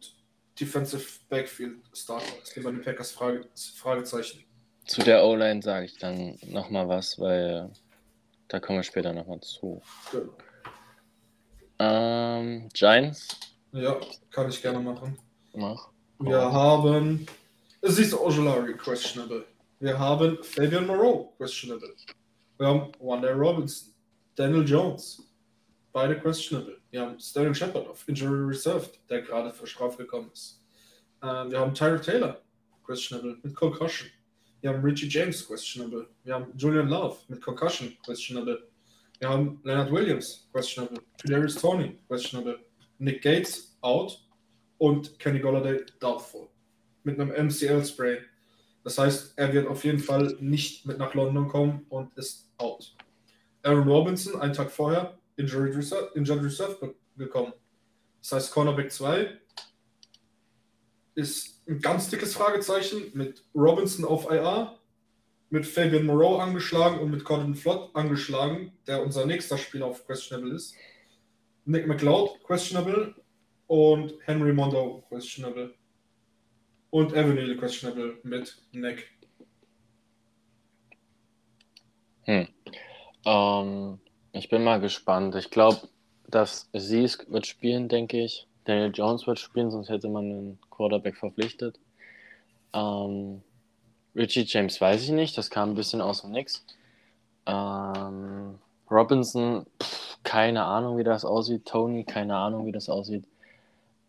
Defensive 0.59 1.03
Backfield 1.29 1.79
Starter. 1.93 2.25
Das 2.39 2.49
sind 2.49 2.63
bei 2.63 2.71
den 2.71 2.81
Packers 2.81 3.11
Frage, 3.11 3.47
Fragezeichen. 3.75 4.43
Zu 4.85 5.01
der 5.01 5.23
O-Line 5.25 5.61
sage 5.61 5.85
ich 5.85 5.97
dann 5.97 6.38
nochmal 6.47 6.88
was, 6.88 7.19
weil 7.19 7.71
da 8.47 8.59
kommen 8.59 8.79
wir 8.79 8.83
später 8.83 9.13
nochmal 9.13 9.39
zu. 9.41 9.81
Genau. 10.11 10.33
Ähm, 11.79 12.69
Giants, 12.73 13.27
Ja, 13.73 13.97
kann 14.31 14.49
ich 14.49 14.61
gerne 14.61 14.79
machen. 14.79 15.17
mach. 15.53 15.89
Wir 16.19 16.39
haben 16.39 17.25
Aziz 17.83 18.13
Ojolari, 18.13 18.73
questionable. 18.75 19.45
Wir 19.85 19.99
haben 19.99 20.39
Fabian 20.41 20.87
Moreau, 20.87 21.35
questionable. 21.37 21.93
Wir 22.57 22.65
haben 22.65 22.91
Wanda 22.99 23.31
Robinson, 23.31 23.93
Daniel 24.33 24.65
Jones, 24.65 25.21
beide 25.93 26.19
questionable. 26.19 26.81
Wir 26.89 27.01
haben 27.01 27.19
Sterling 27.19 27.53
Shepard 27.53 27.87
auf 27.87 28.03
Injury 28.07 28.47
Reserved, 28.47 28.99
der 29.11 29.21
gerade 29.21 29.53
für 29.53 29.67
Straf 29.67 29.95
gekommen 29.95 30.31
ist. 30.33 30.65
Ähm, 31.21 31.51
wir 31.51 31.59
haben 31.59 31.71
Tyler 31.75 32.01
Taylor, 32.01 32.41
questionable, 32.83 33.37
mit 33.43 33.55
Concussion. 33.55 34.09
Wir 34.61 34.71
haben 34.71 34.81
Richie 34.81 35.07
James, 35.07 35.45
questionable. 35.45 36.07
Wir 36.23 36.33
haben 36.33 36.51
Julian 36.57 36.87
Love 36.87 37.17
mit 37.27 37.39
Concussion, 37.39 37.95
questionable. 38.03 38.67
Wir 39.19 39.29
haben 39.29 39.61
Leonard 39.63 39.91
Williams, 39.91 40.49
questionable. 40.51 40.97
Kadarius 41.21 41.61
Tony, 41.61 41.99
questionable. 42.07 42.57
Nick 42.97 43.21
Gates, 43.21 43.77
out 43.83 44.19
und 44.79 45.19
Kenny 45.19 45.37
Golladay 45.37 45.85
doubtful 45.99 46.49
mit 47.03 47.19
einem 47.19 47.29
MCL-Sprain. 47.29 48.25
Das 48.85 48.97
heißt, 48.97 49.33
er 49.35 49.51
wird 49.51 49.67
auf 49.67 49.83
jeden 49.83 49.99
Fall 49.99 50.37
nicht 50.39 50.85
mit 50.85 50.97
nach 50.97 51.13
London 51.13 51.49
kommen 51.49 51.85
und 51.89 52.15
ist 52.17 52.49
out. 52.57 52.95
Aaron 53.63 53.87
Robinson, 53.87 54.39
einen 54.39 54.53
Tag 54.53 54.71
vorher, 54.71 55.17
Injured 55.35 55.75
Reserve, 55.75 56.11
Injured 56.15 56.43
Reserve 56.43 56.95
gekommen. 57.17 57.51
Das 58.21 58.31
heißt, 58.31 58.53
Cornerback 58.53 58.91
2 58.91 59.37
ist 61.15 61.67
ein 61.67 61.81
ganz 61.81 62.09
dickes 62.09 62.33
Fragezeichen 62.33 63.11
mit 63.13 63.43
Robinson 63.53 64.05
auf 64.05 64.31
IR, 64.31 64.79
mit 65.49 65.65
Fabian 65.65 66.05
Moreau 66.05 66.37
angeschlagen 66.37 66.99
und 66.99 67.11
mit 67.11 67.25
Colin 67.25 67.55
Flott 67.55 67.93
angeschlagen, 67.95 68.71
der 68.87 69.03
unser 69.03 69.25
nächster 69.25 69.57
Spieler 69.57 69.87
auf 69.87 70.05
Questionable 70.05 70.53
ist. 70.53 70.75
Nick 71.65 71.87
McLeod, 71.87 72.43
Questionable, 72.45 73.15
und 73.67 74.13
Henry 74.25 74.53
Mondo 74.53 75.03
questionable. 75.09 75.73
Und 76.91 77.11
Neal 77.13 77.57
questionable 77.57 78.17
mit 78.23 78.57
Neck. 78.71 79.09
Ähm, 83.25 83.99
ich 84.31 84.49
bin 84.49 84.63
mal 84.63 84.79
gespannt. 84.79 85.35
Ich 85.35 85.49
glaube, 85.49 85.87
dass 86.27 86.69
Sies 86.73 87.19
wird 87.29 87.47
spielen, 87.47 87.89
denke 87.89 88.23
ich. 88.23 88.47
Daniel 88.65 88.91
Jones 88.93 89.27
wird 89.27 89.39
spielen, 89.39 89.71
sonst 89.71 89.89
hätte 89.89 90.07
man 90.07 90.25
einen 90.25 90.59
Quarterback 90.71 91.17
verpflichtet. 91.17 91.79
Ähm, 92.73 93.41
Richie 94.15 94.45
James 94.47 94.79
weiß 94.79 95.03
ich 95.03 95.09
nicht, 95.09 95.37
das 95.37 95.49
kam 95.49 95.71
ein 95.71 95.75
bisschen 95.75 96.01
aus 96.01 96.21
dem 96.21 96.31
Nix. 96.31 96.65
Ähm, 97.45 98.55
Robinson, 98.89 99.65
pff, 99.81 100.17
keine 100.23 100.63
Ahnung, 100.63 100.97
wie 100.97 101.03
das 101.03 101.25
aussieht. 101.25 101.65
Tony, 101.65 102.03
keine 102.03 102.35
Ahnung, 102.35 102.65
wie 102.65 102.71
das 102.71 102.89
aussieht. 102.89 103.25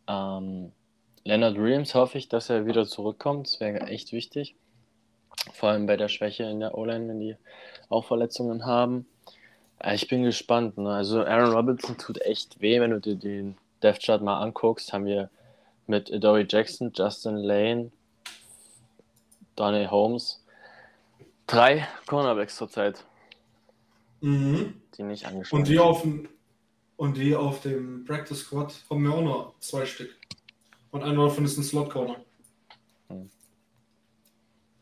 Ähm, 0.08 0.72
Leonard 1.26 1.56
Williams 1.56 1.94
hoffe 1.96 2.18
ich, 2.18 2.28
dass 2.28 2.50
er 2.50 2.66
wieder 2.66 2.86
zurückkommt. 2.86 3.48
Das 3.48 3.60
wäre 3.60 3.80
echt 3.88 4.12
wichtig. 4.12 4.54
Vor 5.52 5.70
allem 5.70 5.86
bei 5.86 5.96
der 5.96 6.08
Schwäche 6.08 6.44
in 6.44 6.60
der 6.60 6.78
O-Line, 6.78 7.08
wenn 7.08 7.18
die 7.18 7.36
auch 7.88 8.04
Verletzungen 8.04 8.64
haben. 8.64 9.06
Ich 9.92 10.06
bin 10.06 10.22
gespannt. 10.22 10.78
Ne? 10.78 10.88
Also 10.88 11.24
Aaron 11.24 11.52
Robinson 11.52 11.98
tut 11.98 12.20
echt 12.22 12.60
weh, 12.60 12.80
wenn 12.80 12.92
du 12.92 13.00
dir 13.00 13.16
den 13.16 13.56
Death 13.82 14.00
Chart 14.02 14.22
mal 14.22 14.40
anguckst. 14.40 14.92
Haben 14.92 15.06
wir 15.06 15.28
mit 15.88 16.10
Dory 16.22 16.46
Jackson, 16.48 16.92
Justin 16.94 17.36
Lane, 17.36 17.90
Donny 19.56 19.86
Holmes 19.86 20.42
drei 21.48 21.86
Cornerbacks 22.06 22.56
zurzeit, 22.56 23.04
Mhm. 24.20 24.80
die 24.96 25.02
nicht 25.02 25.26
angeschlagen 25.26 25.62
Und 25.62 25.68
die 25.68 25.78
auf 25.78 26.02
dem 26.02 26.28
und 26.96 27.16
die 27.18 27.34
auf 27.36 27.60
dem 27.60 28.04
Practice 28.04 28.40
Squad 28.40 28.72
haben 28.88 29.02
wir 29.04 29.12
auch 29.12 29.22
noch 29.22 29.54
zwei 29.60 29.84
Stück. 29.84 30.15
Und 30.96 31.02
einer 31.02 31.26
davon 31.26 31.44
ist 31.44 31.58
ein 31.58 31.62
Slot 31.62 31.90
Corner. 31.90 32.16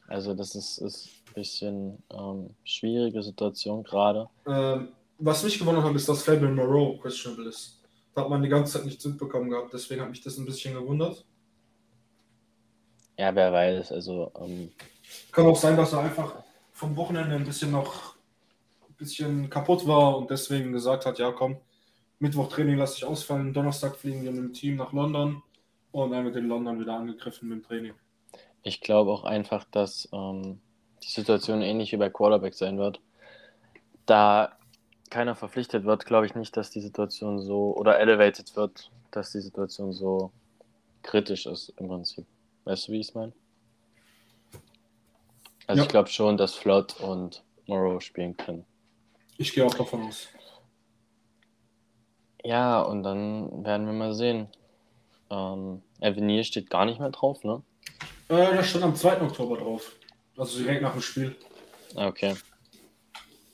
Also 0.07 0.33
das 0.33 0.55
ist, 0.55 0.79
ist 0.79 1.09
ein 1.27 1.35
bisschen 1.35 2.03
ähm, 2.13 2.51
schwierige 2.63 3.21
Situation 3.21 3.83
gerade. 3.83 4.29
Ähm, 4.47 4.91
was 5.19 5.43
mich 5.43 5.59
gewundert 5.59 5.83
hat, 5.83 5.97
ist, 5.97 6.09
dass 6.09 6.23
Fabian 6.23 6.55
Moreau 6.55 6.99
questionable 6.99 7.49
ist. 7.49 7.83
Da 8.15 8.23
hat 8.23 8.31
man 8.31 8.45
die 8.45 8.49
ganze 8.49 8.75
Zeit 8.75 8.85
nichts 8.85 9.05
mitbekommen 9.05 9.51
gehabt, 9.51 9.73
deswegen 9.73 10.03
hat 10.03 10.11
mich 10.11 10.21
das 10.21 10.39
ein 10.39 10.45
bisschen 10.45 10.75
gewundert. 10.75 11.25
Ja, 13.19 13.35
wer 13.35 13.53
weiß. 13.53 13.91
Also 13.91 14.31
ähm, 14.41 14.71
Kann 15.33 15.47
auch 15.47 15.57
sein, 15.57 15.77
dass 15.77 15.95
er 15.95 15.99
einfach 15.99 16.33
vom 16.75 16.95
Wochenende 16.95 17.35
ein 17.35 17.45
bisschen 17.45 17.73
noch 17.73 18.15
ein 18.89 18.95
bisschen 18.97 19.51
kaputt 19.51 19.85
war 19.89 20.17
und 20.17 20.31
deswegen 20.31 20.73
gesagt 20.73 21.07
hat, 21.07 21.19
ja 21.19 21.33
komm, 21.33 21.57
Mittwoch 22.21 22.49
Training 22.51 22.79
lasse 22.79 22.99
ich 22.99 23.05
ausfallen, 23.05 23.53
Donnerstag 23.53 23.97
fliegen 23.97 24.23
wir 24.23 24.31
mit 24.31 24.43
dem 24.43 24.53
Team 24.53 24.77
nach 24.77 24.93
London 24.93 25.43
und 26.03 26.11
dann 26.11 26.25
wird 26.25 26.37
in 26.37 26.49
London 26.49 26.81
wieder 26.81 26.95
angegriffen 26.95 27.49
mit 27.49 27.59
dem 27.59 27.65
Training. 27.65 27.95
ich 28.63 28.81
glaube 28.81 29.11
auch 29.13 29.25
einfach, 29.25 29.65
dass 29.71 30.09
ähm, 30.13 30.61
die 31.03 31.09
Situation 31.11 31.63
ähnlich 31.63 31.93
wie 31.93 31.97
bei 31.99 32.11
Quarterback 32.11 32.55
sein 32.55 32.79
wird. 32.79 33.01
Da 34.07 34.59
keiner 35.11 35.35
verpflichtet 35.35 35.85
wird, 35.85 36.07
glaube 36.07 36.27
ich 36.27 36.35
nicht, 36.35 36.57
dass 36.57 36.71
die 36.71 36.81
Situation 36.81 37.39
so 37.41 37.75
oder 37.77 38.01
elevated 38.01 38.57
wird, 38.57 38.91
dass 39.13 39.33
die 39.33 39.41
Situation 39.41 39.93
so 39.93 40.33
kritisch 41.03 41.47
ist 41.47 41.69
im 41.79 41.89
Prinzip. 41.89 42.27
Weißt 42.65 42.89
du, 42.89 42.93
wie 42.93 43.01
ich 43.01 43.09
es 43.09 43.15
meine? 43.15 43.33
Also 45.67 45.79
Ja. 45.79 45.83
ich 45.83 45.89
glaube 45.89 46.09
schon, 46.09 46.37
dass 46.37 46.55
Flott 46.55 47.01
und 47.01 47.45
Morrow 47.67 48.01
spielen 48.03 48.37
können. 48.37 48.65
Ich 49.37 49.53
gehe 49.53 49.65
auch 49.65 49.75
davon 49.75 50.03
aus. 50.09 50.29
Ja, 52.43 52.83
und 52.83 53.03
dann 53.05 53.65
werden 53.65 53.87
wir 53.87 53.93
mal 53.95 54.15
sehen. 54.15 54.49
Ähm, 55.35 55.83
Avenir 56.01 56.45
steht 56.45 56.71
gar 56.71 56.85
nicht 56.85 57.01
mehr 57.01 57.11
drauf, 57.11 57.43
ne? 57.45 57.63
Äh, 58.29 58.55
das 58.55 58.71
stand 58.71 58.85
am 58.85 58.95
2. 58.95 59.23
Oktober 59.23 59.57
drauf. 59.57 59.93
Also 60.37 60.59
direkt 60.59 60.83
nach 60.83 60.93
dem 60.93 61.03
Spiel. 61.03 61.37
Ah, 61.97 62.07
Okay. 62.09 62.35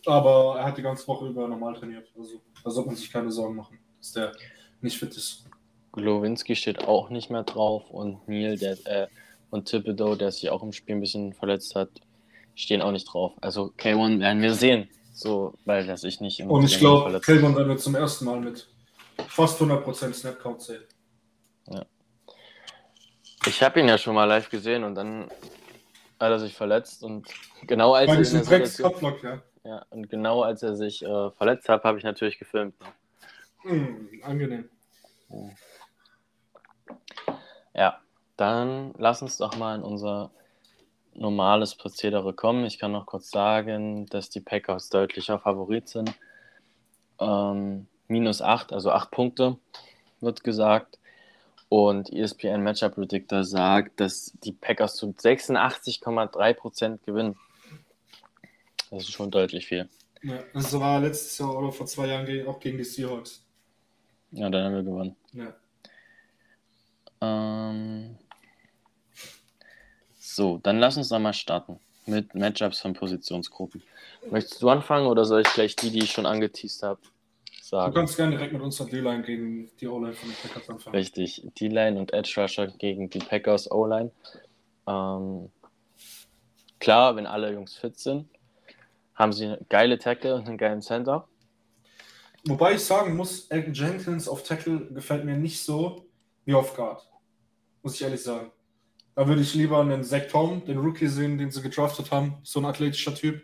Aber 0.06 0.56
er 0.58 0.64
hat 0.64 0.78
die 0.78 0.82
ganze 0.82 1.06
Woche 1.08 1.26
über 1.26 1.46
normal 1.46 1.74
trainiert. 1.74 2.08
Also 2.18 2.40
da 2.64 2.70
sollte 2.70 2.88
man 2.88 2.96
sich 2.96 3.12
keine 3.12 3.30
Sorgen 3.30 3.54
machen, 3.56 3.78
dass 3.98 4.12
der 4.12 4.32
nicht 4.80 4.96
fit 4.98 5.14
ist. 5.14 5.44
Glowinski 5.92 6.56
steht 6.56 6.88
auch 6.88 7.10
nicht 7.10 7.30
mehr 7.30 7.42
drauf 7.42 7.90
und 7.90 8.26
Neil 8.26 8.56
der, 8.56 8.78
äh, 8.86 9.08
und 9.50 9.68
Thibodeau, 9.68 10.14
der 10.14 10.32
sich 10.32 10.48
auch 10.48 10.62
im 10.62 10.72
Spiel 10.72 10.94
ein 10.94 11.00
bisschen 11.00 11.34
verletzt 11.34 11.74
hat, 11.74 11.90
stehen 12.54 12.80
auch 12.80 12.92
nicht 12.92 13.04
drauf. 13.12 13.32
Also 13.42 13.72
K1 13.76 14.20
werden 14.20 14.40
wir 14.40 14.54
sehen. 14.54 14.88
So, 15.12 15.52
weil 15.66 15.86
das 15.86 16.02
ich 16.04 16.20
nicht 16.20 16.40
im 16.40 16.50
Und 16.50 16.64
ich 16.64 16.78
glaube, 16.78 17.02
verletzt 17.02 17.26
Killman 17.26 17.54
dann 17.54 17.68
wird 17.68 17.80
zum 17.80 17.94
ersten 17.94 18.24
Mal 18.24 18.40
mit 18.40 18.68
fast 19.28 19.60
100% 19.60 20.14
Snap-Count 20.14 20.62
zählen. 21.64 21.84
Ich 23.46 23.62
habe 23.62 23.80
ihn 23.80 23.88
ja 23.88 23.96
schon 23.96 24.14
mal 24.14 24.26
live 24.26 24.50
gesehen 24.50 24.84
und 24.84 24.94
dann 24.94 25.30
hat 26.20 26.30
er 26.30 26.38
sich 26.38 26.54
verletzt 26.54 27.02
und 27.02 27.28
genau 27.62 27.94
als 27.94 28.32
er 28.32 28.82
Kopflock, 28.82 29.22
ja. 29.22 29.42
ja, 29.64 29.86
und 29.88 30.10
genau 30.10 30.42
als 30.42 30.62
er 30.62 30.76
sich 30.76 31.02
äh, 31.02 31.30
verletzt 31.30 31.68
hat, 31.68 31.84
habe 31.84 31.96
ich 31.96 32.04
natürlich 32.04 32.38
gefilmt. 32.38 32.74
Hm, 33.62 34.08
angenehm. 34.22 34.68
Ja, 37.74 38.00
dann 38.36 38.92
lass 38.98 39.22
uns 39.22 39.38
doch 39.38 39.56
mal 39.56 39.76
in 39.76 39.82
unser 39.82 40.30
normales 41.14 41.74
Prozedere 41.74 42.34
kommen. 42.34 42.64
Ich 42.64 42.78
kann 42.78 42.92
noch 42.92 43.06
kurz 43.06 43.30
sagen, 43.30 44.06
dass 44.06 44.30
die 44.30 44.40
Packers 44.40 44.90
deutlicher 44.90 45.38
Favorit 45.38 45.88
sind. 45.88 46.14
Ähm, 47.18 47.86
minus 48.08 48.42
8, 48.42 48.72
also 48.72 48.90
8 48.90 49.10
Punkte, 49.10 49.58
wird 50.20 50.44
gesagt. 50.44 50.98
Und 51.70 52.12
ESPN 52.12 52.64
Matchup 52.64 52.96
Predictor 52.96 53.44
sagt, 53.44 54.00
dass 54.00 54.32
die 54.42 54.50
Packers 54.50 54.96
zu 54.96 55.06
86,3% 55.06 56.98
gewinnen. 57.06 57.38
Das 58.90 59.04
ist 59.04 59.12
schon 59.12 59.30
deutlich 59.30 59.68
viel. 59.68 59.88
Ja, 60.20 60.42
das 60.52 60.78
war 60.78 61.00
letztes 61.00 61.38
Jahr 61.38 61.56
oder 61.56 61.70
vor 61.70 61.86
zwei 61.86 62.08
Jahren 62.08 62.46
auch 62.48 62.58
gegen 62.58 62.76
die 62.76 62.84
Seahawks. 62.84 63.46
Ja, 64.32 64.50
dann 64.50 64.64
haben 64.64 64.74
wir 64.74 64.82
gewonnen. 64.82 65.16
Ja. 65.32 65.54
Ähm, 67.20 68.18
so, 70.18 70.58
dann 70.58 70.80
lass 70.80 70.96
uns 70.96 71.08
doch 71.08 71.20
mal 71.20 71.32
starten 71.32 71.78
mit 72.04 72.34
Matchups 72.34 72.80
von 72.80 72.94
Positionsgruppen. 72.94 73.80
Möchtest 74.28 74.60
du 74.60 74.68
anfangen 74.68 75.06
oder 75.06 75.24
soll 75.24 75.42
ich 75.42 75.52
gleich 75.54 75.76
die, 75.76 75.90
die 75.90 76.02
ich 76.02 76.10
schon 76.10 76.26
angeteased 76.26 76.82
habe, 76.82 77.00
Du 77.70 77.76
sagen? 77.76 77.94
kannst 77.94 78.16
gerne 78.16 78.32
direkt 78.32 78.52
mit 78.52 78.62
unserer 78.62 78.88
D-Line 78.88 79.22
gegen 79.22 79.70
die 79.80 79.86
O-Line 79.86 80.12
von 80.12 80.28
den 80.28 80.36
Packers 80.36 80.68
anfangen. 80.68 80.96
Richtig, 80.96 81.42
D-Line 81.60 82.00
und 82.00 82.12
Edge 82.12 82.32
Rusher 82.36 82.66
gegen 82.66 83.08
die 83.10 83.20
Packers 83.20 83.70
O-Line. 83.70 84.10
Ähm, 84.88 85.50
klar, 86.80 87.14
wenn 87.14 87.26
alle 87.26 87.52
Jungs 87.52 87.76
fit 87.76 87.96
sind, 87.96 88.28
haben 89.14 89.32
sie 89.32 89.46
eine 89.46 89.60
geile 89.68 89.98
Tackle 89.98 90.34
und 90.34 90.48
einen 90.48 90.58
geilen 90.58 90.82
Center. 90.82 91.28
Wobei 92.44 92.74
ich 92.74 92.84
sagen 92.84 93.16
muss, 93.16 93.46
Elton 93.46 93.74
Jenkins 93.74 94.28
auf 94.28 94.42
Tackle 94.42 94.88
gefällt 94.92 95.24
mir 95.24 95.36
nicht 95.36 95.62
so 95.62 96.06
wie 96.46 96.54
auf 96.54 96.74
Guard. 96.74 97.08
Muss 97.82 97.94
ich 97.94 98.02
ehrlich 98.02 98.22
sagen. 98.22 98.50
Da 99.14 99.28
würde 99.28 99.42
ich 99.42 99.54
lieber 99.54 99.80
einen 99.80 100.02
Zach 100.02 100.26
Tom, 100.28 100.64
den 100.64 100.78
Rookie 100.78 101.06
sehen, 101.06 101.38
den 101.38 101.52
sie 101.52 101.62
gedraftet 101.62 102.10
haben. 102.10 102.38
So 102.42 102.58
ein 102.58 102.64
athletischer 102.64 103.14
Typ. 103.14 103.42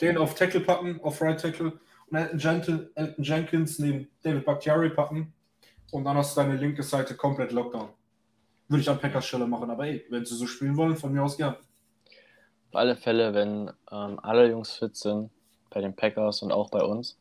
Den 0.00 0.16
auf 0.16 0.34
Tackle 0.34 0.60
packen, 0.60 1.00
auf 1.02 1.20
Right 1.20 1.40
Tackle. 1.40 1.80
Und 2.10 2.44
Elton, 2.44 2.90
Jenkins 3.18 3.78
neben 3.78 4.08
David 4.22 4.44
Bakhtiari 4.44 4.90
packen. 4.90 5.32
Und 5.90 6.04
dann 6.04 6.16
hast 6.16 6.36
du 6.36 6.40
deine 6.42 6.56
linke 6.56 6.82
Seite 6.82 7.14
komplett 7.16 7.52
Lockdown. 7.52 7.88
Würde 8.68 8.82
ich 8.82 8.90
an 8.90 8.98
Packers 8.98 9.26
Stelle 9.26 9.46
machen. 9.46 9.70
Aber 9.70 9.86
ey, 9.86 10.04
wenn 10.10 10.24
sie 10.24 10.36
so 10.36 10.46
spielen 10.46 10.76
wollen, 10.76 10.96
von 10.96 11.12
mir 11.12 11.22
aus 11.22 11.36
gern. 11.36 11.54
Auf 12.70 12.74
alle 12.76 12.96
Fälle, 12.96 13.32
wenn 13.32 13.70
ähm, 13.90 14.18
alle 14.22 14.50
Jungs 14.50 14.72
fit 14.76 14.94
sind, 14.96 15.30
bei 15.70 15.80
den 15.80 15.94
Packers 15.96 16.42
und 16.42 16.52
auch 16.52 16.70
bei 16.70 16.82
uns, 16.82 17.18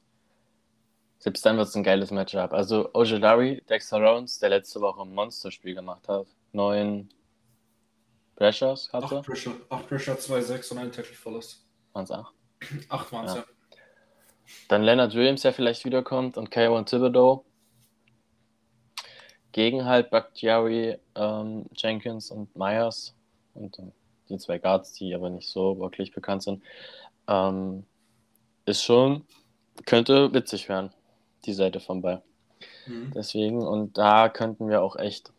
selbst 1.19 1.45
dann 1.45 1.57
wird 1.57 1.67
es 1.67 1.75
ein 1.75 1.83
geiles 1.83 2.11
Matchup. 2.11 2.53
Also 2.53 2.89
Ojolari, 2.93 3.63
Dexter 3.69 3.99
Lawrence, 3.99 4.39
der 4.39 4.49
letzte 4.49 4.81
Woche 4.81 5.01
ein 5.01 5.13
Monsterspiel 5.13 5.73
gemacht 5.75 6.07
hat, 6.07 6.27
neun 6.51 7.09
Pressures 8.35 8.91
hatte, 8.93 9.17
Acht 9.17 9.25
Pressure, 9.25 9.53
acht 9.69 9.87
Pressure, 9.87 10.15
2-6 10.15 10.71
und 10.71 10.77
ein 10.77 10.91
Tackle 10.91 11.15
Verlust. 11.15 11.65
waren 11.93 12.03
es 12.03 12.11
acht. 12.11 12.33
Acht 12.89 13.11
waren 13.11 13.25
es, 13.25 13.33
Ja. 13.33 13.39
ja. 13.39 13.45
Dann 14.67 14.83
Leonard 14.83 15.13
Williams, 15.13 15.41
der 15.41 15.53
vielleicht 15.53 15.85
wiederkommt 15.85 16.37
und 16.37 16.49
K1 16.49 16.85
Thibodeau. 16.85 17.45
Gegen 19.51 19.85
halt 19.85 20.09
Bakhtiari, 20.09 20.97
ähm, 21.15 21.65
Jenkins 21.75 22.31
und 22.31 22.55
Myers 22.55 23.15
und 23.53 23.79
ähm, 23.79 23.91
die 24.29 24.37
zwei 24.37 24.59
Guards, 24.59 24.93
die 24.93 25.15
aber 25.15 25.29
nicht 25.29 25.49
so 25.49 25.79
wirklich 25.79 26.11
bekannt 26.11 26.43
sind. 26.43 26.63
Ähm, 27.27 27.85
ist 28.65 28.83
schon, 28.83 29.25
könnte 29.85 30.33
witzig 30.33 30.69
werden, 30.69 30.91
die 31.45 31.53
Seite 31.53 31.79
vom 31.79 32.01
Ball. 32.01 32.21
Mhm. 32.85 33.11
Deswegen, 33.15 33.65
und 33.65 33.97
da 33.97 34.29
könnten 34.29 34.69
wir 34.69 34.81
auch 34.81 34.97
echt 34.97 35.31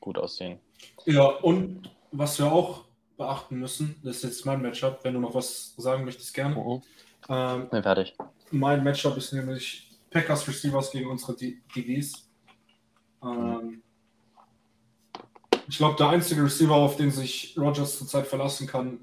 gut 0.00 0.18
aussehen. 0.18 0.58
Ja, 1.04 1.26
und 1.26 1.90
was 2.10 2.38
wir 2.38 2.50
auch 2.50 2.84
beachten 3.16 3.56
müssen, 3.56 4.00
das 4.02 4.16
ist 4.16 4.24
jetzt 4.24 4.46
mein 4.46 4.62
Matchup, 4.62 5.00
wenn 5.02 5.14
du 5.14 5.20
noch 5.20 5.34
was 5.34 5.74
sagen 5.76 6.04
möchtest, 6.04 6.32
gerne. 6.34 6.54
Mhm. 6.54 6.82
Ähm, 7.28 7.68
Bin 7.68 7.82
fertig. 7.82 8.16
mein 8.50 8.82
Matchup 8.82 9.16
ist 9.16 9.32
nämlich 9.32 9.90
Packers 10.10 10.46
Receivers 10.48 10.90
gegen 10.90 11.10
unsere 11.10 11.36
DBs. 11.36 12.28
Ähm, 13.22 13.82
ich 15.68 15.76
glaube, 15.76 15.96
der 15.96 16.08
einzige 16.08 16.42
Receiver, 16.42 16.74
auf 16.74 16.96
den 16.96 17.10
sich 17.10 17.54
Rogers 17.58 17.98
zurzeit 17.98 18.26
verlassen 18.26 18.66
kann, 18.66 19.00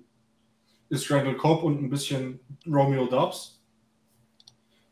ist 0.89 1.09
Randall 1.11 1.37
Cobb 1.37 1.63
und 1.63 1.81
ein 1.81 1.89
bisschen 1.89 2.39
Romeo 2.65 3.05
Dobbs. 3.07 3.61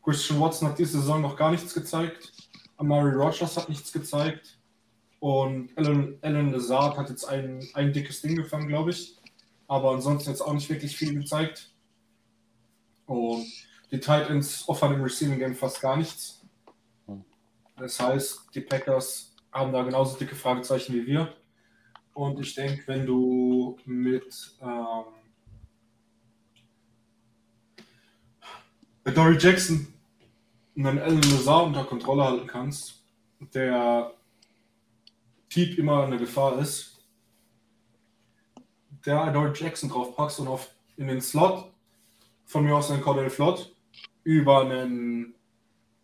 Christian 0.02 0.40
Watson 0.40 0.68
hat 0.68 0.78
diese 0.78 1.00
Saison 1.00 1.22
noch 1.22 1.36
gar 1.36 1.50
nichts 1.50 1.72
gezeigt. 1.72 2.32
Amari 2.76 3.12
Rogers 3.12 3.56
hat 3.56 3.68
nichts 3.68 3.92
gezeigt. 3.92 4.58
Und 5.18 5.70
Alan, 5.76 6.18
Alan 6.20 6.52
Lazard 6.52 6.98
hat 6.98 7.08
jetzt 7.08 7.24
ein, 7.24 7.66
ein 7.72 7.92
dickes 7.92 8.20
Ding 8.20 8.36
gefangen, 8.36 8.68
glaube 8.68 8.90
ich. 8.90 9.16
Aber 9.66 9.92
ansonsten 9.92 10.30
jetzt 10.30 10.42
auch 10.42 10.52
nicht 10.52 10.68
wirklich 10.68 10.94
viel 10.96 11.14
gezeigt. 11.14 11.73
Und 13.06 13.46
Die 13.90 14.00
Titans 14.00 14.68
offern 14.68 14.94
im 14.94 15.02
Receiving 15.02 15.38
Game 15.38 15.54
fast 15.54 15.80
gar 15.80 15.96
nichts. 15.96 16.44
Hm. 17.06 17.24
Das 17.76 18.00
heißt, 18.00 18.48
die 18.54 18.60
Packers 18.60 19.34
haben 19.52 19.72
da 19.72 19.82
genauso 19.82 20.18
dicke 20.18 20.34
Fragezeichen 20.34 20.94
wie 20.94 21.06
wir. 21.06 21.32
Und 22.12 22.40
ich 22.40 22.54
denke, 22.54 22.82
wenn 22.86 23.06
du 23.06 23.76
mit 23.84 24.56
ähm, 24.60 25.04
mit 29.04 29.16
Dory 29.16 29.36
Jackson 29.38 29.92
einen 30.76 30.98
Alan 30.98 31.22
Lazar 31.22 31.64
unter 31.64 31.84
Kontrolle 31.84 32.24
halten 32.24 32.46
kannst, 32.46 33.04
der 33.52 34.12
Typ 35.50 35.78
immer 35.78 36.04
eine 36.04 36.18
Gefahr 36.18 36.58
ist, 36.58 37.04
der 39.06 39.30
Dory 39.32 39.52
Jackson 39.54 39.90
drauf 39.90 40.16
packst 40.16 40.40
und 40.40 40.48
auf 40.48 40.70
in 40.96 41.08
den 41.08 41.20
Slot 41.20 41.73
von 42.44 42.64
mir 42.64 42.76
aus 42.76 42.90
einen 42.90 43.02
Cordell 43.02 43.30
Flott 43.30 43.74
über 44.22 44.60
einen 44.60 45.34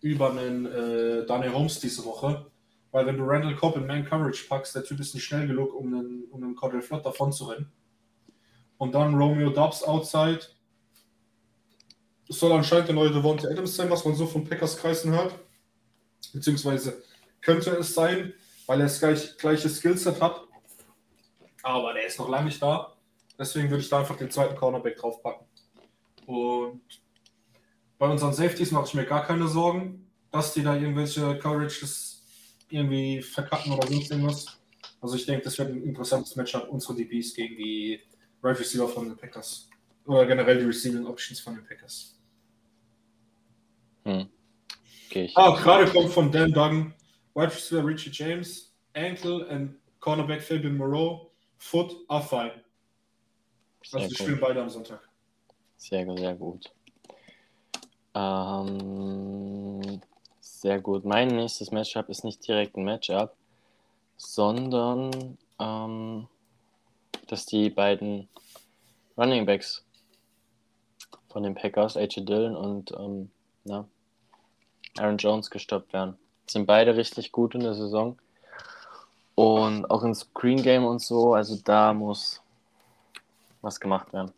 über 0.00 0.30
einen 0.30 0.66
äh, 0.66 1.26
Daniel 1.26 1.52
Holmes 1.52 1.80
diese 1.80 2.04
Woche. 2.04 2.50
Weil 2.92 3.06
wenn 3.06 3.16
du 3.16 3.24
Randall 3.24 3.54
Cobb 3.54 3.76
in 3.76 3.86
Man 3.86 4.04
Coverage 4.04 4.46
packst, 4.48 4.74
der 4.74 4.82
Typ 4.82 4.98
ist 5.00 5.14
nicht 5.14 5.24
schnell 5.24 5.46
genug, 5.46 5.74
um 5.74 5.86
einen, 5.86 6.24
um 6.30 6.42
einen 6.42 6.56
Cordell 6.56 6.82
Flott 6.82 7.04
davon 7.06 7.32
zu 7.32 7.44
rennen. 7.44 7.70
Und 8.78 8.94
dann 8.94 9.14
Romeo 9.14 9.50
Dobbs 9.50 9.84
outside. 9.84 10.40
Das 12.26 12.38
soll 12.38 12.52
anscheinend 12.52 12.88
der 12.88 12.94
neue 12.94 13.12
Devonta 13.12 13.48
Adams 13.48 13.76
sein, 13.76 13.90
was 13.90 14.04
man 14.04 14.14
so 14.14 14.26
von 14.26 14.44
Packers 14.44 14.76
Kreisen 14.76 15.12
hört. 15.12 15.34
Beziehungsweise 16.32 17.02
könnte 17.40 17.70
es 17.72 17.94
sein, 17.94 18.32
weil 18.66 18.80
er 18.80 18.84
das 18.84 18.98
gleich, 18.98 19.36
gleiche 19.36 19.68
Skillset 19.68 20.20
hat. 20.20 20.42
Aber 21.62 21.92
der 21.92 22.06
ist 22.06 22.18
noch 22.18 22.28
lange 22.28 22.46
nicht 22.46 22.62
da. 22.62 22.96
Deswegen 23.38 23.70
würde 23.70 23.82
ich 23.82 23.88
da 23.88 24.00
einfach 24.00 24.16
den 24.16 24.30
zweiten 24.30 24.56
Cornerback 24.56 24.96
draufpacken. 24.96 25.46
Und 26.30 26.82
bei 27.98 28.08
unseren 28.08 28.32
Safeties 28.32 28.70
mache 28.70 28.86
ich 28.86 28.94
mir 28.94 29.04
gar 29.04 29.24
keine 29.24 29.48
Sorgen, 29.48 30.06
dass 30.30 30.54
die 30.54 30.62
da 30.62 30.76
irgendwelche 30.76 31.36
Coverages 31.38 32.22
irgendwie 32.68 33.20
verkacken 33.20 33.72
oder 33.72 33.88
sonst 33.88 34.12
irgendwas. 34.12 34.46
Also 35.00 35.16
ich 35.16 35.26
denke, 35.26 35.44
das 35.44 35.58
wird 35.58 35.70
ein 35.70 35.82
interessantes 35.82 36.36
Matchup, 36.36 36.68
unsere 36.68 36.94
DBs 36.94 37.34
gegen 37.34 37.56
die 37.56 38.00
Right 38.42 38.58
Receiver 38.60 38.88
von 38.88 39.08
den 39.08 39.16
Packers. 39.16 39.68
Oder 40.06 40.24
generell 40.24 40.58
die 40.58 40.66
Receiving 40.66 41.04
Options 41.04 41.40
von 41.40 41.56
den 41.56 41.64
Packers. 41.64 42.16
Hm. 44.04 44.28
Okay, 45.08 45.30
ah, 45.34 45.60
gerade 45.60 45.90
kommt 45.90 46.12
von 46.12 46.30
Dan 46.30 46.52
Duggan, 46.52 46.94
Wide 47.34 47.52
Receiver 47.52 47.84
Richie 47.84 48.10
James, 48.12 48.72
Ankle 48.94 49.48
and 49.48 49.74
Cornerback 49.98 50.42
Fabian 50.42 50.76
Moreau, 50.76 51.32
Foot 51.58 51.92
are 52.08 52.22
fine. 52.22 52.64
Also 53.92 54.08
die 54.08 54.14
spielen 54.14 54.38
beide 54.40 54.62
am 54.62 54.70
Sonntag. 54.70 55.09
Sehr, 55.80 56.06
sehr 56.14 56.34
gut. 56.34 56.70
Ähm, 58.14 60.02
sehr 60.40 60.78
gut. 60.78 61.06
Mein 61.06 61.28
nächstes 61.28 61.70
Matchup 61.70 62.10
ist 62.10 62.22
nicht 62.22 62.46
direkt 62.46 62.76
ein 62.76 62.84
Matchup, 62.84 63.34
sondern 64.18 65.38
ähm, 65.58 66.28
dass 67.28 67.46
die 67.46 67.70
beiden 67.70 68.28
Running 69.16 69.46
Backs 69.46 69.82
von 71.30 71.44
den 71.44 71.54
Packers, 71.54 71.96
AJ 71.96 72.26
Dillon 72.26 72.56
und 72.56 72.92
ähm, 72.92 73.30
na, 73.64 73.88
Aaron 74.98 75.16
Jones 75.16 75.50
gestoppt 75.50 75.94
werden. 75.94 76.18
Sind 76.46 76.66
beide 76.66 76.94
richtig 76.94 77.32
gut 77.32 77.54
in 77.54 77.62
der 77.62 77.74
Saison. 77.74 78.18
Und 79.34 79.90
auch 79.90 80.02
im 80.02 80.14
Screen 80.14 80.62
Game 80.62 80.84
und 80.84 81.00
so, 81.00 81.32
also 81.32 81.56
da 81.64 81.94
muss 81.94 82.42
was 83.62 83.80
gemacht 83.80 84.12
werden. 84.12 84.32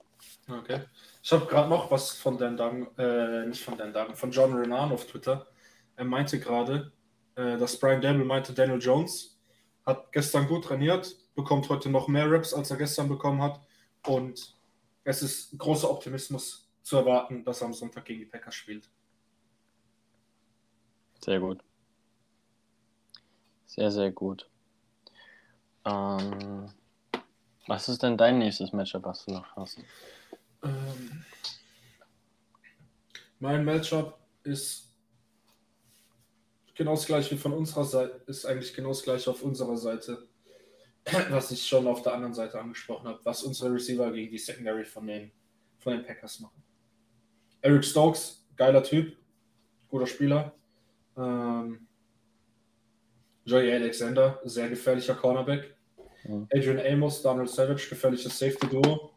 Okay. 0.48 0.82
Ich 1.22 1.32
habe 1.32 1.46
gerade 1.46 1.68
noch 1.68 1.90
was 1.90 2.10
von 2.10 2.36
Dan 2.36 2.56
Duggan, 2.56 2.88
äh, 2.98 3.46
nicht 3.46 3.62
von 3.62 3.78
Dan 3.78 3.92
Duggan, 3.92 4.16
von 4.16 4.32
John 4.32 4.54
Renan 4.54 4.90
auf 4.90 5.06
Twitter. 5.06 5.46
Er 5.94 6.04
meinte 6.04 6.40
gerade, 6.40 6.92
äh, 7.36 7.56
dass 7.56 7.78
Brian 7.78 8.00
Daniel 8.00 8.24
meinte, 8.24 8.52
Daniel 8.52 8.80
Jones 8.80 9.40
hat 9.86 10.10
gestern 10.10 10.48
gut 10.48 10.64
trainiert, 10.64 11.16
bekommt 11.36 11.68
heute 11.68 11.90
noch 11.90 12.08
mehr 12.08 12.30
Raps, 12.30 12.52
als 12.52 12.72
er 12.72 12.76
gestern 12.76 13.08
bekommen 13.08 13.40
hat. 13.40 13.60
Und 14.04 14.56
es 15.04 15.22
ist 15.22 15.56
großer 15.56 15.88
Optimismus 15.88 16.68
zu 16.82 16.96
erwarten, 16.96 17.44
dass 17.44 17.60
er 17.60 17.68
am 17.68 17.74
Sonntag 17.74 18.04
gegen 18.04 18.20
die 18.20 18.26
Packers 18.26 18.56
spielt. 18.56 18.90
Sehr 21.20 21.38
gut. 21.38 21.62
Sehr, 23.66 23.92
sehr 23.92 24.10
gut. 24.10 24.50
Ähm, 25.84 26.68
was 27.68 27.88
ist 27.88 28.02
denn 28.02 28.16
dein 28.16 28.38
nächstes 28.38 28.72
Matchup, 28.72 29.04
was 29.04 29.24
du 29.24 29.32
noch 29.32 29.54
hast? 29.54 29.78
Ähm, 30.62 31.24
mein 33.38 33.64
Matchup 33.64 34.18
ist 34.44 34.94
genau 36.74 36.94
das 36.94 37.06
gleiche 37.06 37.32
wie 37.32 37.38
von 37.38 37.52
unserer 37.52 37.84
Seite, 37.84 38.22
ist 38.26 38.46
eigentlich 38.46 38.74
genau 38.74 38.90
das 38.90 39.02
gleiche 39.02 39.30
auf 39.30 39.42
unserer 39.42 39.76
Seite, 39.76 40.28
was 41.30 41.50
ich 41.50 41.66
schon 41.66 41.86
auf 41.86 42.02
der 42.02 42.14
anderen 42.14 42.34
Seite 42.34 42.60
angesprochen 42.60 43.08
habe, 43.08 43.20
was 43.24 43.42
unsere 43.42 43.72
Receiver 43.72 44.10
gegen 44.12 44.30
die 44.30 44.38
Secondary 44.38 44.84
von 44.84 45.06
den, 45.06 45.32
von 45.78 45.94
den 45.94 46.04
Packers 46.04 46.40
machen. 46.40 46.62
Eric 47.60 47.84
Stokes, 47.84 48.44
geiler 48.56 48.82
Typ, 48.82 49.16
guter 49.88 50.06
Spieler. 50.06 50.54
Ähm, 51.16 51.86
Joey 53.44 53.72
Alexander, 53.72 54.40
sehr 54.44 54.68
gefährlicher 54.68 55.14
Cornerback. 55.14 55.76
Adrian 56.52 56.78
Amos, 56.78 57.20
Donald 57.22 57.50
Savage, 57.50 57.88
gefährliches 57.88 58.38
Safety-Duo. 58.38 59.11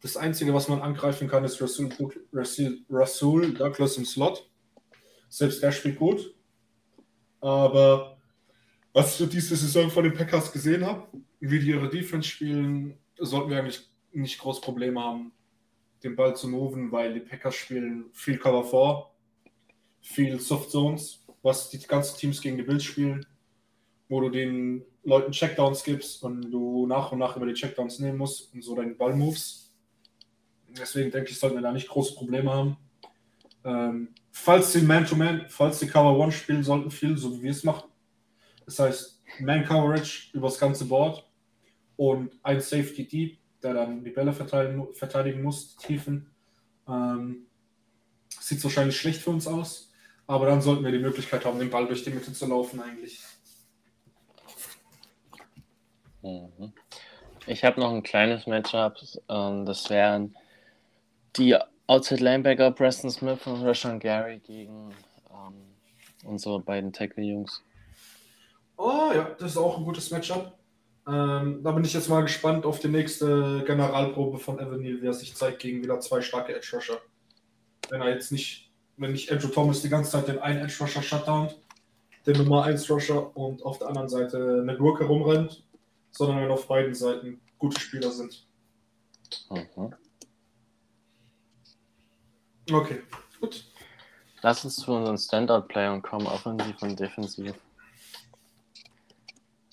Das 0.00 0.16
Einzige, 0.16 0.54
was 0.54 0.68
man 0.68 0.80
angreifen 0.80 1.28
kann, 1.28 1.44
ist 1.44 1.60
Rasul, 1.60 1.90
Rasul, 2.32 2.80
Rasul 2.88 3.52
Douglas 3.52 3.98
im 3.98 4.04
Slot. 4.04 4.48
Selbst 5.28 5.62
der 5.62 5.72
spielt 5.72 5.98
gut. 5.98 6.34
Aber 7.40 8.18
was 8.92 9.20
ich 9.20 9.28
diese 9.28 9.56
Saison 9.56 9.90
von 9.90 10.04
den 10.04 10.14
Packers 10.14 10.52
gesehen 10.52 10.84
habe, 10.84 11.06
wie 11.40 11.60
die 11.60 11.68
ihre 11.68 11.88
Defense 11.88 12.28
spielen, 12.28 12.98
sollten 13.18 13.50
wir 13.50 13.58
eigentlich 13.58 13.88
nicht 14.12 14.38
groß 14.38 14.60
Probleme 14.60 15.00
haben, 15.00 15.32
den 16.02 16.16
Ball 16.16 16.34
zu 16.34 16.48
moven, 16.48 16.90
weil 16.90 17.14
die 17.14 17.20
Packers 17.20 17.54
spielen 17.54 18.06
viel 18.12 18.38
Cover 18.38 18.64
4, 18.64 19.06
viel 20.00 20.40
Soft 20.40 20.70
Zones, 20.70 21.24
was 21.42 21.70
die 21.70 21.78
ganzen 21.78 22.18
Teams 22.18 22.40
gegen 22.40 22.56
die 22.56 22.62
Bills 22.62 22.84
spielen, 22.84 23.26
wo 24.08 24.20
du 24.20 24.30
den 24.30 24.84
Leuten 25.04 25.32
Checkdowns 25.32 25.84
gibst 25.84 26.22
und 26.22 26.50
du 26.50 26.86
nach 26.86 27.12
und 27.12 27.18
nach 27.18 27.36
über 27.36 27.46
die 27.46 27.54
Checkdowns 27.54 27.98
nehmen 28.00 28.18
musst 28.18 28.52
und 28.52 28.62
so 28.62 28.74
deinen 28.74 28.96
Ball 28.96 29.14
moves. 29.14 29.69
Deswegen 30.78 31.10
denke 31.10 31.30
ich, 31.30 31.38
sollten 31.38 31.56
wir 31.56 31.62
da 31.62 31.72
nicht 31.72 31.88
große 31.88 32.14
Probleme 32.14 32.52
haben. 32.52 32.76
Ähm, 33.64 34.14
falls 34.32 34.72
sie 34.72 34.82
Man-to-Man, 34.82 35.46
falls 35.48 35.80
sie 35.80 35.86
Cover 35.86 36.16
One 36.18 36.32
spielen 36.32 36.62
sollten, 36.62 36.90
viel, 36.90 37.16
so 37.16 37.36
wie 37.36 37.42
wir 37.42 37.50
es 37.50 37.64
machen. 37.64 37.90
Das 38.64 38.78
heißt, 38.78 39.22
Man-Coverage 39.40 40.30
übers 40.32 40.58
ganze 40.58 40.84
Board 40.86 41.28
und 41.96 42.38
ein 42.42 42.60
Safety 42.60 43.06
Deep, 43.06 43.38
der 43.62 43.74
dann 43.74 44.02
die 44.04 44.10
Bälle 44.10 44.32
verteidigen, 44.32 44.92
verteidigen 44.94 45.42
muss, 45.42 45.76
die 45.76 45.86
Tiefen. 45.86 46.30
Ähm, 46.88 47.46
sieht 48.28 48.62
wahrscheinlich 48.64 48.96
schlecht 48.96 49.20
für 49.20 49.30
uns 49.30 49.46
aus, 49.46 49.92
aber 50.26 50.46
dann 50.46 50.62
sollten 50.62 50.84
wir 50.84 50.92
die 50.92 50.98
Möglichkeit 50.98 51.44
haben, 51.44 51.58
den 51.58 51.70
Ball 51.70 51.86
durch 51.86 52.04
die 52.04 52.10
Mitte 52.10 52.32
zu 52.32 52.46
laufen 52.46 52.80
eigentlich. 52.80 53.22
Mhm. 56.22 56.72
Ich 57.46 57.64
habe 57.64 57.80
noch 57.80 57.92
ein 57.92 58.02
kleines 58.02 58.46
Matchup. 58.46 58.96
Ähm, 59.28 59.64
das 59.66 59.90
wären 59.90 60.36
die 61.36 61.56
Outside 61.86 62.22
Linebacker 62.22 62.70
Preston 62.70 63.10
Smith 63.10 63.46
und 63.46 63.62
Rashawn 63.64 63.98
Gary 63.98 64.38
gegen 64.38 64.94
ähm, 65.30 65.54
unsere 66.24 66.60
beiden 66.60 66.92
Tackle-Jungs. 66.92 67.62
Oh 68.76 69.10
ja, 69.14 69.34
das 69.38 69.52
ist 69.52 69.56
auch 69.56 69.76
ein 69.76 69.84
gutes 69.84 70.10
Matchup. 70.10 70.52
Ähm, 71.06 71.62
da 71.62 71.72
bin 71.72 71.84
ich 71.84 71.92
jetzt 71.92 72.08
mal 72.08 72.22
gespannt 72.22 72.64
auf 72.64 72.78
die 72.78 72.88
nächste 72.88 73.64
Generalprobe 73.66 74.38
von 74.38 74.58
Evan 74.58 74.80
Neal, 74.80 75.02
wie 75.02 75.06
er 75.06 75.12
sich 75.12 75.34
zeigt 75.34 75.60
gegen 75.60 75.82
wieder 75.82 75.98
zwei 76.00 76.20
starke 76.20 76.54
Edge 76.54 76.70
Rusher. 76.74 76.98
Wenn 77.88 78.00
er 78.00 78.10
jetzt 78.10 78.30
nicht, 78.30 78.70
wenn 78.96 79.12
nicht 79.12 79.32
Andrew 79.32 79.48
Thomas 79.48 79.82
die 79.82 79.88
ganze 79.88 80.12
Zeit 80.12 80.28
den 80.28 80.38
einen 80.38 80.60
Edge 80.60 80.76
Rusher 80.80 81.02
shutdownt, 81.02 81.56
den 82.26 82.36
Nummer 82.36 82.64
1 82.64 82.88
Rusher 82.90 83.34
und 83.36 83.64
auf 83.64 83.78
der 83.78 83.88
anderen 83.88 84.08
Seite 84.08 84.60
eine 84.62 84.76
Gurke 84.76 85.04
rumrennt, 85.04 85.64
sondern 86.10 86.42
wenn 86.42 86.50
auf 86.50 86.68
beiden 86.68 86.94
Seiten 86.94 87.40
gute 87.58 87.80
Spieler 87.80 88.10
sind. 88.10 88.46
Mhm. 89.50 89.94
Okay, 92.72 93.02
gut. 93.40 93.64
Lass 94.42 94.64
uns 94.64 94.76
zu 94.76 94.92
unseren 94.92 95.18
Standout-Playern 95.18 96.02
kommen, 96.02 96.26
offensiv 96.26 96.80
und 96.82 96.98
defensiv. 97.00 97.54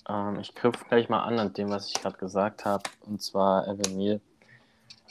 Ähm, 0.09 0.39
ich 0.39 0.53
knüpfe 0.55 0.85
gleich 0.85 1.07
mal 1.07 1.23
an 1.23 1.37
an 1.39 1.53
dem, 1.53 1.69
was 1.69 1.87
ich 1.89 1.93
gerade 1.93 2.17
gesagt 2.17 2.65
habe, 2.65 2.83
und 3.05 3.21
zwar 3.21 3.67
Evan 3.67 3.95
Neal. 3.95 4.21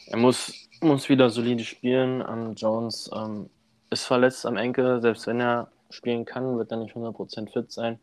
Er 0.06 0.18
muss, 0.18 0.52
muss 0.80 1.08
wieder 1.08 1.30
solide 1.30 1.64
spielen. 1.64 2.24
Ähm, 2.28 2.54
Jones 2.54 3.10
ähm, 3.14 3.50
ist 3.90 4.04
verletzt 4.04 4.46
am 4.46 4.56
Enkel, 4.56 5.00
selbst 5.00 5.26
wenn 5.26 5.40
er 5.40 5.68
spielen 5.90 6.24
kann, 6.24 6.58
wird 6.58 6.70
er 6.72 6.78
nicht 6.78 6.96
100% 6.96 7.52
fit 7.52 7.70
sein. 7.70 8.00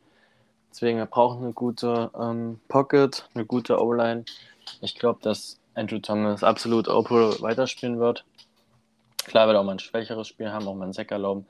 Deswegen, 0.71 0.97
er 0.97 1.05
braucht 1.05 1.39
eine 1.39 1.53
gute 1.53 2.09
ähm, 2.19 2.59
Pocket, 2.67 3.27
eine 3.35 3.45
gute 3.45 3.79
O-Line. 3.81 4.25
Ich 4.81 4.95
glaube, 4.95 5.19
dass 5.21 5.59
Andrew 5.75 5.99
Thomas 5.99 6.43
absolut 6.43 6.87
Opel 6.87 7.35
weiterspielen 7.41 7.99
wird. 7.99 8.25
Klar 9.25 9.47
wird 9.47 9.57
auch 9.57 9.63
mal 9.63 9.73
ein 9.73 9.79
schwächeres 9.79 10.27
Spiel 10.27 10.51
haben, 10.51 10.67
auch 10.67 10.75
mal 10.75 10.85
einen 10.85 10.93
Sack 10.93 11.11
erlauben. 11.11 11.45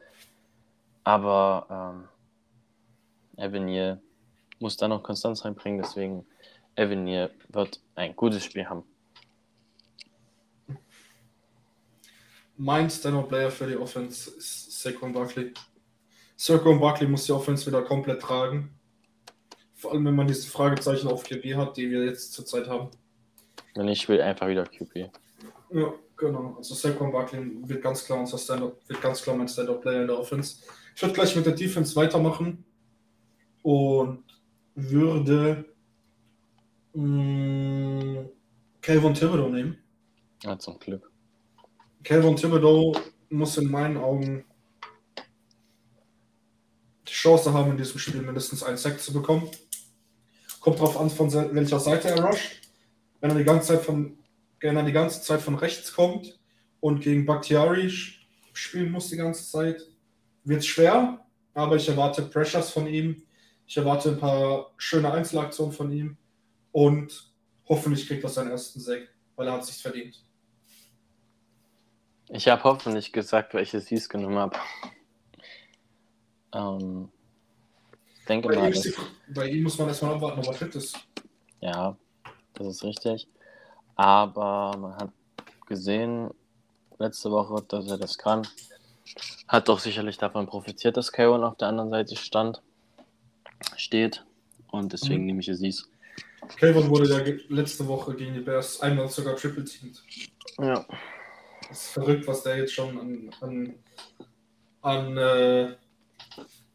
Aber 1.03 2.07
ähm, 3.37 3.43
Evanier 3.43 4.01
muss 4.59 4.77
da 4.77 4.87
noch 4.87 5.03
Konstanz 5.03 5.43
reinbringen, 5.43 5.81
deswegen 5.81 6.25
Evanier 6.75 7.31
wird 7.49 7.81
ein 7.95 8.15
gutes 8.15 8.45
Spiel 8.45 8.65
haben. 8.65 8.83
Mein 12.55 12.89
Stand-Up-Player 12.89 13.51
für 13.51 13.67
die 13.67 13.75
Offense 13.75 14.29
ist 14.29 14.81
Saquon 14.81 15.11
Barkley. 15.11 15.53
Saquon 16.35 16.79
Barkley 16.79 17.07
muss 17.07 17.25
die 17.25 17.31
Offense 17.31 17.65
wieder 17.65 17.81
komplett 17.81 18.21
tragen. 18.21 18.77
Vor 19.73 19.91
allem, 19.91 20.05
wenn 20.05 20.15
man 20.15 20.27
diese 20.27 20.49
Fragezeichen 20.49 21.07
auf 21.07 21.23
QB 21.23 21.55
hat, 21.55 21.75
die 21.75 21.89
wir 21.89 22.05
jetzt 22.05 22.31
zurzeit 22.31 22.69
haben. 22.69 22.91
Wenn 23.75 23.87
ich 23.87 24.07
will, 24.07 24.21
einfach 24.21 24.47
wieder 24.47 24.65
QB. 24.65 25.09
Ja, 25.73 25.91
genau. 26.15 26.53
Also 26.57 26.75
Saquon 26.75 27.11
Barkley 27.11 27.67
wird 27.67 27.81
ganz 27.81 28.05
klar 28.05 28.19
unser 28.19 28.37
Stand-Up, 28.37 28.77
wird 28.87 29.01
ganz 29.01 29.23
klar 29.23 29.35
mein 29.35 29.47
Stand-Up-Player 29.47 30.01
in 30.01 30.07
der 30.07 30.19
Offense. 30.19 30.63
Ich 30.95 31.01
würde 31.01 31.15
gleich 31.15 31.35
mit 31.35 31.47
der 31.47 31.53
Defense 31.53 31.95
weitermachen 31.95 32.63
und 33.63 34.23
würde 34.75 35.65
mh, 36.93 38.25
Calvin 38.81 39.13
Thibodeau 39.15 39.49
nehmen. 39.49 39.77
Ja, 40.43 40.59
zum 40.59 40.77
Glück. 40.77 41.11
Calvin 42.03 42.35
Thibodeau 42.35 42.95
muss 43.29 43.57
in 43.57 43.71
meinen 43.71 43.97
Augen 43.97 44.45
die 47.07 47.13
Chance 47.13 47.51
haben, 47.51 47.71
in 47.71 47.77
diesem 47.77 47.99
Spiel 47.99 48.21
mindestens 48.21 48.61
einen 48.61 48.77
Sack 48.77 48.99
zu 48.99 49.11
bekommen. 49.11 49.49
Kommt 50.59 50.79
drauf 50.79 50.99
an, 50.99 51.09
von 51.09 51.33
welcher 51.33 51.79
Seite 51.79 52.09
er 52.09 52.23
rusht. 52.23 52.61
Wenn 53.21 53.31
er 53.31 53.37
die 53.37 53.43
ganze 53.43 53.69
Zeit 53.69 53.81
von, 53.81 54.17
wenn 54.63 54.77
er 54.77 54.83
die 54.83 54.93
ganze 54.93 55.21
Zeit 55.21 55.41
von 55.41 55.55
rechts 55.55 55.93
kommt 55.93 56.39
und 56.79 57.01
gegen 57.01 57.25
Bakhtiari 57.25 57.89
spielen 58.53 58.91
muss 58.91 59.09
die 59.09 59.17
ganze 59.17 59.49
Zeit, 59.49 59.81
wird 60.43 60.59
es 60.59 60.67
schwer, 60.67 61.25
aber 61.53 61.75
ich 61.75 61.89
erwarte 61.89 62.21
Pressures 62.21 62.71
von 62.71 62.87
ihm. 62.87 63.23
Ich 63.67 63.77
erwarte 63.77 64.09
ein 64.09 64.19
paar 64.19 64.71
schöne 64.77 65.11
Einzelaktionen 65.11 65.73
von 65.73 65.91
ihm 65.91 66.17
und 66.71 67.33
hoffentlich 67.67 68.07
kriegt 68.07 68.23
er 68.23 68.29
seinen 68.29 68.51
ersten 68.51 68.79
Sack, 68.79 69.09
weil 69.35 69.47
er 69.47 69.53
hat 69.53 69.65
sich 69.65 69.81
verdient. 69.81 70.23
Ich 72.29 72.47
habe 72.47 72.63
hoffentlich 72.63 73.11
gesagt, 73.11 73.53
welche 73.53 73.79
sie 73.81 73.95
es 73.95 74.07
genommen 74.07 74.37
habe. 74.37 74.57
Ähm, 76.53 77.09
denke 78.29 78.47
bei, 78.47 78.55
mal. 78.55 78.73
Ihm 78.73 78.81
die, 78.81 78.93
bei 79.33 79.49
ihm 79.49 79.63
muss 79.63 79.77
man 79.77 79.89
erstmal 79.89 80.15
abwarten, 80.15 80.39
ob 80.39 80.47
er 80.47 80.53
fit 80.53 80.75
ist. 80.75 80.97
Ja, 81.59 81.97
das 82.53 82.67
ist 82.67 82.83
richtig. 82.83 83.27
Aber 83.95 84.75
man 84.77 84.95
hat 84.95 85.09
gesehen 85.67 86.29
letzte 86.99 87.31
Woche, 87.31 87.63
dass 87.67 87.87
er 87.89 87.97
das 87.97 88.17
kann. 88.17 88.47
Hat 89.47 89.67
doch 89.67 89.79
sicherlich 89.79 90.17
davon 90.17 90.47
profitiert, 90.47 90.97
dass 90.97 91.11
Karen 91.11 91.43
auf 91.43 91.57
der 91.57 91.67
anderen 91.67 91.89
Seite 91.89 92.15
stand, 92.15 92.61
steht. 93.75 94.25
Und 94.71 94.93
deswegen 94.93 95.21
Mhm. 95.21 95.25
nehme 95.27 95.39
ich 95.41 95.49
es. 95.49 95.89
Calvin 96.57 96.89
wurde 96.89 97.07
ja 97.09 97.33
letzte 97.49 97.87
Woche 97.87 98.15
gegen 98.15 98.33
die 98.33 98.41
Bears 98.41 98.81
einmal 98.81 99.07
sogar 99.07 99.35
triple 99.35 99.63
teamed. 99.63 100.01
Ja. 100.59 100.85
Das 101.69 101.85
ist 101.85 101.87
verrückt, 101.93 102.27
was 102.27 102.43
der 102.43 102.57
jetzt 102.57 102.73
schon 102.73 102.99
an, 102.99 103.29
an, 103.41 103.75
an, 104.81 105.17
äh, 105.17 105.75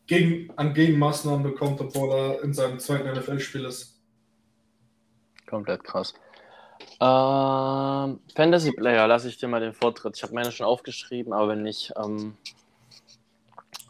gegen, 0.06 0.50
an 0.56 0.72
Gegenmaßnahmen 0.72 1.42
bekommt, 1.42 1.80
obwohl 1.80 2.10
er 2.10 2.42
in 2.42 2.54
seinem 2.54 2.78
zweiten 2.78 3.08
NFL-Spiel 3.08 3.64
ist. 3.66 4.00
Komplett 5.46 5.84
krass. 5.84 6.14
Ähm, 7.00 8.20
Fantasy 8.34 8.72
Player, 8.72 9.06
lasse 9.06 9.28
ich 9.28 9.38
dir 9.38 9.46
mal 9.46 9.60
den 9.60 9.72
Vortritt. 9.72 10.16
Ich 10.16 10.22
habe 10.22 10.34
meine 10.34 10.50
schon 10.50 10.66
aufgeschrieben, 10.66 11.32
aber 11.32 11.48
wenn 11.48 11.62
nicht, 11.62 11.92
ähm, 11.96 12.36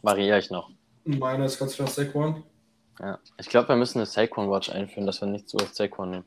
variiere 0.03 0.39
ich 0.39 0.51
noch. 0.51 0.71
Meiner 1.05 1.47
ist 1.47 1.59
ganz 1.59 1.75
klar 1.75 1.89
Saquon. 1.89 2.43
Ja. 3.01 3.19
Ich 3.39 3.49
glaube, 3.49 3.69
wir 3.69 3.77
müssen 3.77 3.99
eine 3.99 4.07
Saquon 4.07 4.51
Watch 4.51 4.69
einführen, 4.71 5.07
dass 5.07 5.21
wir 5.23 5.29
nicht 5.29 5.49
so 5.49 5.57
Saquon 5.73 6.11
nehmen. 6.11 6.25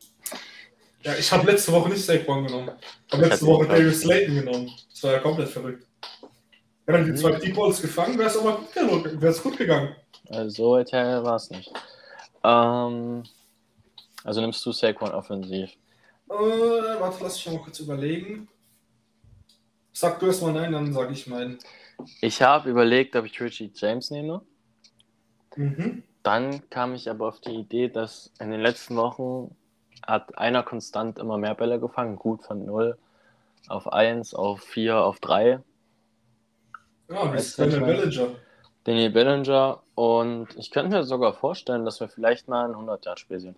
Ja, 1.03 1.15
ich 1.15 1.31
habe 1.31 1.45
letzte 1.45 1.71
Woche 1.71 1.89
nicht 1.89 2.03
Saquon 2.03 2.45
genommen. 2.45 2.71
Ich 3.07 3.13
habe 3.13 3.27
letzte 3.27 3.45
Woche. 3.45 3.67
Darius 3.67 4.01
Slayton 4.01 4.35
genommen. 4.35 4.71
Das 4.91 5.03
war 5.03 5.11
ja 5.13 5.19
komplett 5.19 5.49
verrückt. 5.49 5.85
Wenn 6.85 6.95
er 6.95 7.03
die 7.03 7.13
zwei 7.13 7.31
Deep 7.31 7.55
Balls 7.55 7.81
gefangen, 7.81 8.17
wäre 8.17 8.29
es 8.29 8.37
aber 8.37 8.59
gut, 8.87 9.21
wär's 9.21 9.43
gut 9.43 9.57
gegangen. 9.57 9.95
Also 10.29 10.49
so 10.49 10.71
war 10.71 11.35
es 11.35 11.49
nicht. 11.49 11.71
Ähm, 12.43 13.23
also 14.23 14.41
nimmst 14.41 14.65
du 14.65 14.71
Saquon 14.71 15.11
offensiv. 15.11 15.71
Äh, 16.31 16.99
warte, 16.99 17.23
lass 17.23 17.45
mich 17.45 17.53
mal 17.53 17.61
kurz 17.61 17.79
überlegen. 17.81 18.47
Sag 19.91 20.19
du 20.19 20.27
erstmal 20.27 20.53
nein, 20.53 20.71
dann 20.71 20.93
sage 20.93 21.11
ich 21.11 21.27
meinen. 21.27 21.59
Ich 22.21 22.41
habe 22.41 22.69
überlegt, 22.69 23.15
ob 23.17 23.25
ich 23.25 23.41
Richie 23.41 23.71
James 23.75 24.11
nehme. 24.11 24.41
Mhm. 25.57 26.03
Dann 26.23 26.69
kam 26.69 26.93
ich 26.93 27.09
aber 27.09 27.27
auf 27.27 27.41
die 27.41 27.55
Idee, 27.55 27.89
dass 27.89 28.31
in 28.39 28.49
den 28.49 28.61
letzten 28.61 28.95
Wochen 28.95 29.53
hat 30.07 30.37
einer 30.37 30.63
konstant 30.63 31.19
immer 31.19 31.37
mehr 31.37 31.53
Bälle 31.55 31.79
gefangen. 31.79 32.15
Gut 32.15 32.43
von 32.43 32.65
0 32.65 32.97
auf 33.67 33.91
1, 33.91 34.33
auf 34.33 34.61
4, 34.61 34.97
auf 34.97 35.19
3. 35.19 35.49
Ja, 35.49 35.59
das 37.09 37.33
Weißt 37.33 37.45
ist 37.47 37.59
Daniel? 37.59 37.79
Bellinger. 37.81 38.27
Daniel 38.85 39.09
Bellinger. 39.09 39.83
Und 39.95 40.47
ich 40.55 40.71
könnte 40.71 40.95
mir 40.95 41.03
sogar 41.03 41.33
vorstellen, 41.33 41.83
dass 41.83 41.99
wir 41.99 42.07
vielleicht 42.07 42.47
mal 42.47 42.69
ein 42.69 42.75
100-Yard-Spiel 42.75 43.39
sehen. 43.41 43.55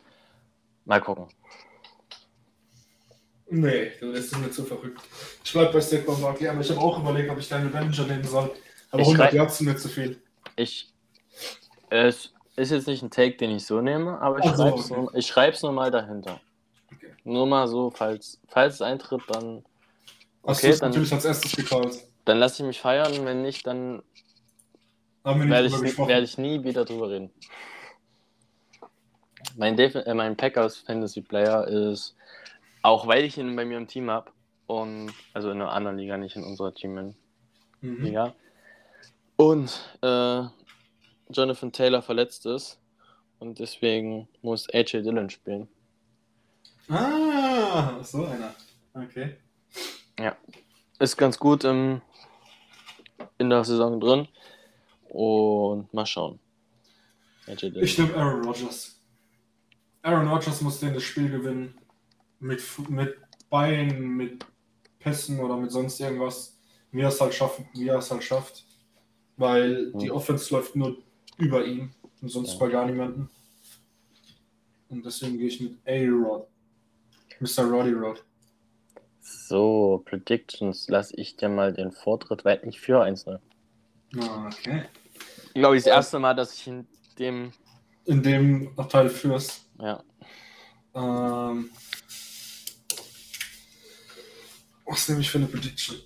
Mal 0.86 1.02
gucken. 1.02 1.28
Nee, 3.50 3.92
das 4.02 4.20
ist 4.26 4.38
mir 4.38 4.50
zu 4.50 4.64
verrückt. 4.64 5.02
Ich 5.44 5.52
bleib 5.54 5.72
bei 5.74 5.80
Saquon 5.80 6.22
Barkley, 6.22 6.48
aber 6.48 6.62
ich 6.62 6.70
habe 6.72 6.80
auch 6.80 7.00
überlegt, 7.00 7.30
ob 7.30 7.38
ich 7.38 7.48
Daniel 7.50 7.70
Bellinger 7.70 8.06
nehmen 8.08 8.24
soll. 8.24 8.52
Aber 8.90 9.02
Ich 9.02 9.08
100 9.08 9.30
schrei- 9.30 9.36
Yards 9.38 9.58
sind 9.58 9.68
mir 9.68 9.78
zu 9.78 9.90
viel. 9.90 10.22
Ich, 10.56 10.92
es 11.90 12.32
ist 12.56 12.72
jetzt 12.72 12.88
nicht 12.88 13.04
ein 13.04 13.12
Take, 13.12 13.38
den 13.38 13.52
ich 13.52 13.66
so 13.66 13.82
nehme, 13.82 14.20
aber 14.22 14.40
ich 14.40 14.46
Ach 14.46 14.56
so, 14.56 14.64
schreibe 14.64 14.80
es 14.80 14.92
okay. 14.92 15.02
nur, 15.02 15.16
ich 15.16 15.28
schreib's 15.28 15.62
nur 15.62 15.72
mal 15.72 15.92
dahinter. 15.92 16.40
Okay. 16.96 17.14
Nur 17.26 17.46
mal 17.48 17.68
so, 17.68 17.92
falls, 17.92 18.40
falls 18.48 18.76
es 18.76 18.82
eintritt, 18.82 19.22
dann, 19.28 19.64
Hast 20.46 20.58
Okay, 20.60 20.68
du 20.68 20.74
es 20.74 20.80
dann- 20.80 20.90
natürlich 20.90 21.14
als 21.14 21.26
erstes 21.26 21.52
gecallt. 21.56 22.04
dann 22.26 22.38
lasse 22.40 22.64
ich 22.64 22.68
mich 22.68 22.80
feiern. 22.82 23.26
Wenn 23.26 23.42
nicht, 23.44 23.66
dann 23.68 24.02
werde 25.24 25.68
ich, 25.68 25.98
werde 25.98 26.24
ich 26.24 26.38
nie 26.38 26.64
wieder 26.64 26.86
drüber 26.86 27.10
reden. 27.10 27.32
Mein, 29.56 29.76
Def 29.78 29.96
äh, 29.96 30.14
mein 30.14 30.36
Packers 30.36 30.78
Fantasy 30.78 31.22
Player 31.22 31.68
ist, 31.68 32.16
auch 32.84 33.08
weil 33.08 33.24
ich 33.24 33.38
ihn 33.38 33.56
bei 33.56 33.66
mir 33.66 33.78
im 33.78 33.88
Team 33.88 34.12
habe, 34.12 34.32
und 34.68 35.12
also 35.34 35.50
in 35.50 35.62
einer 35.62 35.72
anderen 35.72 35.98
Liga, 35.98 36.18
nicht 36.18 36.36
in 36.36 36.44
unserer 36.44 36.74
Team 36.74 37.16
Mhm. 37.84 38.04
Liga. 38.04 38.34
Und 39.36 39.98
äh, 40.02 40.44
Jonathan 41.30 41.72
Taylor 41.72 42.02
verletzt 42.02 42.46
ist. 42.46 42.80
Und 43.40 43.60
deswegen 43.60 44.30
muss 44.42 44.70
AJ 44.74 45.02
Dillon 45.02 45.30
spielen. 45.30 45.68
Ah, 46.88 48.02
so 48.02 48.26
einer. 48.26 48.56
Okay. 48.94 49.36
Ist 51.00 51.18
ganz 51.18 51.38
gut 51.38 51.66
im, 51.66 52.02
in 53.38 53.50
der 53.50 53.66
Saison 53.66 54.00
drin. 54.00 54.30
Und 55.10 55.94
mal 55.94 56.06
schauen. 56.06 56.40
AJ 57.48 57.72
Dillon. 57.72 57.84
Ich 57.84 57.98
nehme 57.98 58.16
Aaron 58.16 58.46
Rodgers. 58.46 58.98
Aaron 60.04 60.28
Rodgers 60.30 60.62
muss 60.62 60.80
den 60.80 60.94
das 60.94 61.04
Spiel 61.04 61.30
gewinnen. 61.30 61.78
Mit, 62.44 62.60
Fu- 62.62 62.90
mit 62.92 63.16
Beinen, 63.50 64.18
mit 64.18 64.46
Pässen 65.00 65.40
oder 65.40 65.56
mit 65.58 65.72
sonst 65.72 66.00
irgendwas. 66.00 66.58
Wie 66.92 67.02
er 67.02 67.08
es 67.08 67.22
halt 67.22 67.34
schafft, 67.34 67.62
wie 67.74 67.88
er 67.88 67.98
es 68.00 68.12
halt 68.12 68.24
schafft. 68.24 68.66
Weil 69.38 69.92
die 69.94 70.08
Mhm. 70.10 70.12
Offense 70.12 70.54
läuft 70.54 70.76
nur 70.76 70.98
über 71.38 71.66
ihn 71.66 71.94
und 72.22 72.28
sonst 72.30 72.54
Ja. 72.54 72.60
bei 72.60 72.68
gar 72.70 72.86
niemanden. 72.86 73.30
Und 74.90 75.06
deswegen 75.06 75.38
gehe 75.38 75.48
ich 75.48 75.60
mit 75.62 75.78
A-Rod. 75.88 76.48
Mr. 77.40 77.64
Roddy 77.64 77.94
Rod. 77.94 78.24
So, 79.22 80.04
Predictions 80.06 80.88
lasse 80.90 81.16
ich 81.16 81.36
dir 81.38 81.50
mal 81.50 81.74
den 81.74 81.92
Vortritt, 81.92 82.44
weil 82.46 82.62
ich 82.68 82.80
für 82.80 83.02
eins 83.02 83.26
ne? 83.26 83.40
Ah, 84.20 84.48
Okay. 84.48 84.84
Ich 85.48 85.54
glaube, 85.62 85.76
das 85.76 85.86
erste 85.86 86.20
Mal, 86.20 86.34
dass 86.34 86.54
ich 86.54 86.68
in 86.68 86.88
dem. 87.20 87.52
In 88.06 88.22
dem 88.22 88.76
Teil 88.90 89.10
führst. 89.10 89.66
Ja. 89.80 90.04
Ähm, 90.96 91.70
was 94.86 95.08
nehme 95.10 95.22
ich 95.22 95.30
für 95.30 95.38
eine 95.38 95.48
Prediction? 95.48 95.98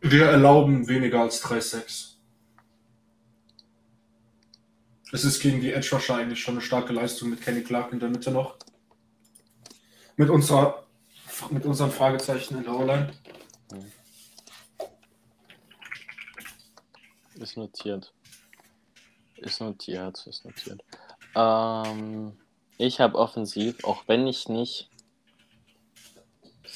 Wir 0.00 0.26
erlauben 0.26 0.88
weniger 0.88 1.20
als 1.20 1.42
3-6. 1.44 2.14
Es 5.12 5.24
ist 5.24 5.40
gegen 5.40 5.60
die 5.60 5.72
Edge 5.72 5.90
Rusher 5.92 6.16
eigentlich 6.16 6.40
schon 6.40 6.54
eine 6.54 6.62
starke 6.62 6.92
Leistung 6.92 7.30
mit 7.30 7.42
Kenny 7.42 7.62
Clark 7.62 7.92
in 7.92 8.00
der 8.00 8.08
Mitte 8.08 8.30
noch. 8.30 8.56
Mit, 10.16 10.30
unserer, 10.30 10.86
mit 11.50 11.64
unseren 11.64 11.90
Fragezeichen 11.90 12.58
in 12.58 12.64
der 12.64 12.74
O-Line. 12.74 13.12
Ist 17.34 17.56
notiert. 17.56 18.12
Ist 19.36 19.60
notiert, 19.60 20.26
ist 20.26 20.44
notiert. 20.44 20.82
Ähm, 21.34 22.36
ich 22.78 23.00
habe 23.00 23.18
offensiv, 23.18 23.82
auch 23.84 24.04
wenn 24.06 24.26
ich 24.26 24.48
nicht 24.48 24.90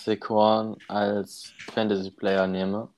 Saquon 0.05 0.77
als 0.89 1.55
Fantasy-Player 1.73 2.47
nehme, 2.47 2.91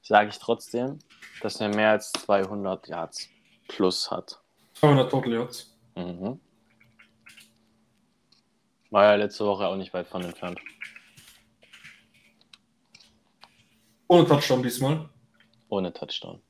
sage 0.00 0.30
ich 0.30 0.38
trotzdem, 0.38 0.98
dass 1.42 1.60
er 1.60 1.68
mehr 1.68 1.90
als 1.90 2.12
200 2.12 2.88
Yards 2.88 3.28
plus 3.68 4.10
hat. 4.10 4.40
200 4.74 5.10
Total 5.10 5.32
Yards. 5.32 5.76
Mhm. 5.96 6.40
War 8.90 9.04
ja 9.04 9.14
letzte 9.16 9.44
Woche 9.44 9.66
auch 9.66 9.76
nicht 9.76 9.92
weit 9.92 10.08
von 10.08 10.24
entfernt. 10.24 10.58
Ohne 14.08 14.26
Touchdown 14.26 14.62
diesmal. 14.62 15.08
Ohne 15.68 15.92
Touchdown. 15.92 16.40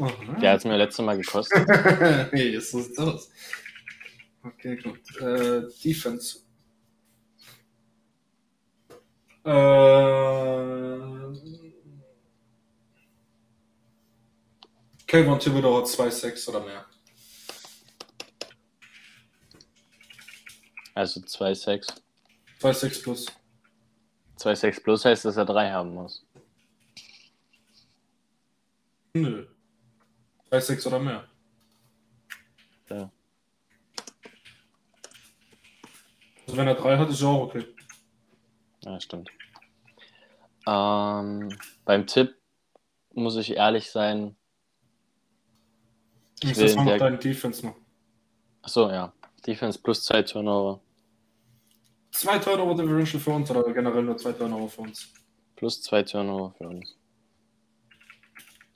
Aha. 0.00 0.40
Der 0.40 0.50
hat 0.50 0.58
es 0.58 0.64
mir 0.64 0.76
letztes 0.76 1.04
Mal 1.04 1.16
gekostet. 1.16 1.66
nee, 2.32 2.50
ist 2.50 2.72
so 2.72 2.80
sieht's 2.80 2.98
aus. 2.98 3.30
Okay, 4.42 4.76
gut. 4.76 5.00
Äh, 5.20 5.62
Defense. 5.82 6.40
Äh, 9.48 9.50
Kevin 15.06 15.38
Thibodeau 15.38 15.78
hat 15.78 15.86
2,6 15.86 16.50
oder 16.50 16.60
mehr. 16.60 16.84
Also 20.94 21.20
2,6. 21.20 21.98
2,6 22.60 23.02
plus. 23.02 23.26
2,6 24.36 24.82
plus 24.82 25.04
heißt, 25.06 25.24
dass 25.24 25.38
er 25.38 25.46
3 25.46 25.70
haben 25.70 25.94
muss. 25.94 26.26
Nö. 29.14 29.46
2,6 30.50 30.86
oder 30.88 30.98
mehr. 30.98 31.26
Ja. 32.90 33.10
Also 36.46 36.56
wenn 36.58 36.68
er 36.68 36.74
3 36.74 36.98
hat, 36.98 37.08
ist 37.08 37.22
ja 37.22 37.28
auch 37.28 37.44
okay. 37.44 37.64
Ja, 38.84 39.00
stimmt. 39.00 39.30
Ähm, 40.72 41.48
beim 41.86 42.06
Tipp 42.06 42.34
muss 43.14 43.36
ich 43.36 43.56
ehrlich 43.56 43.90
sein. 43.90 44.36
Ich 46.42 46.54
will 46.56 46.74
mal 46.76 46.84
noch 46.84 46.90
der- 46.90 46.98
deine 46.98 47.18
Defense 47.18 47.64
noch. 47.66 47.76
Achso, 48.62 48.90
ja. 48.90 49.12
Defense 49.46 49.78
plus 49.80 50.04
2 50.04 50.22
Turnover. 50.22 50.80
Zwei 52.10 52.38
Turnover 52.38 52.74
Differential 52.80 53.20
für 53.20 53.30
uns 53.30 53.50
oder 53.50 53.72
generell 53.72 54.02
nur 54.02 54.16
zwei 54.18 54.32
Turnover 54.32 54.68
für 54.68 54.82
uns? 54.82 55.12
Plus 55.56 55.80
2 55.82 56.02
Turnover 56.02 56.52
für 56.58 56.68
uns. 56.68 56.96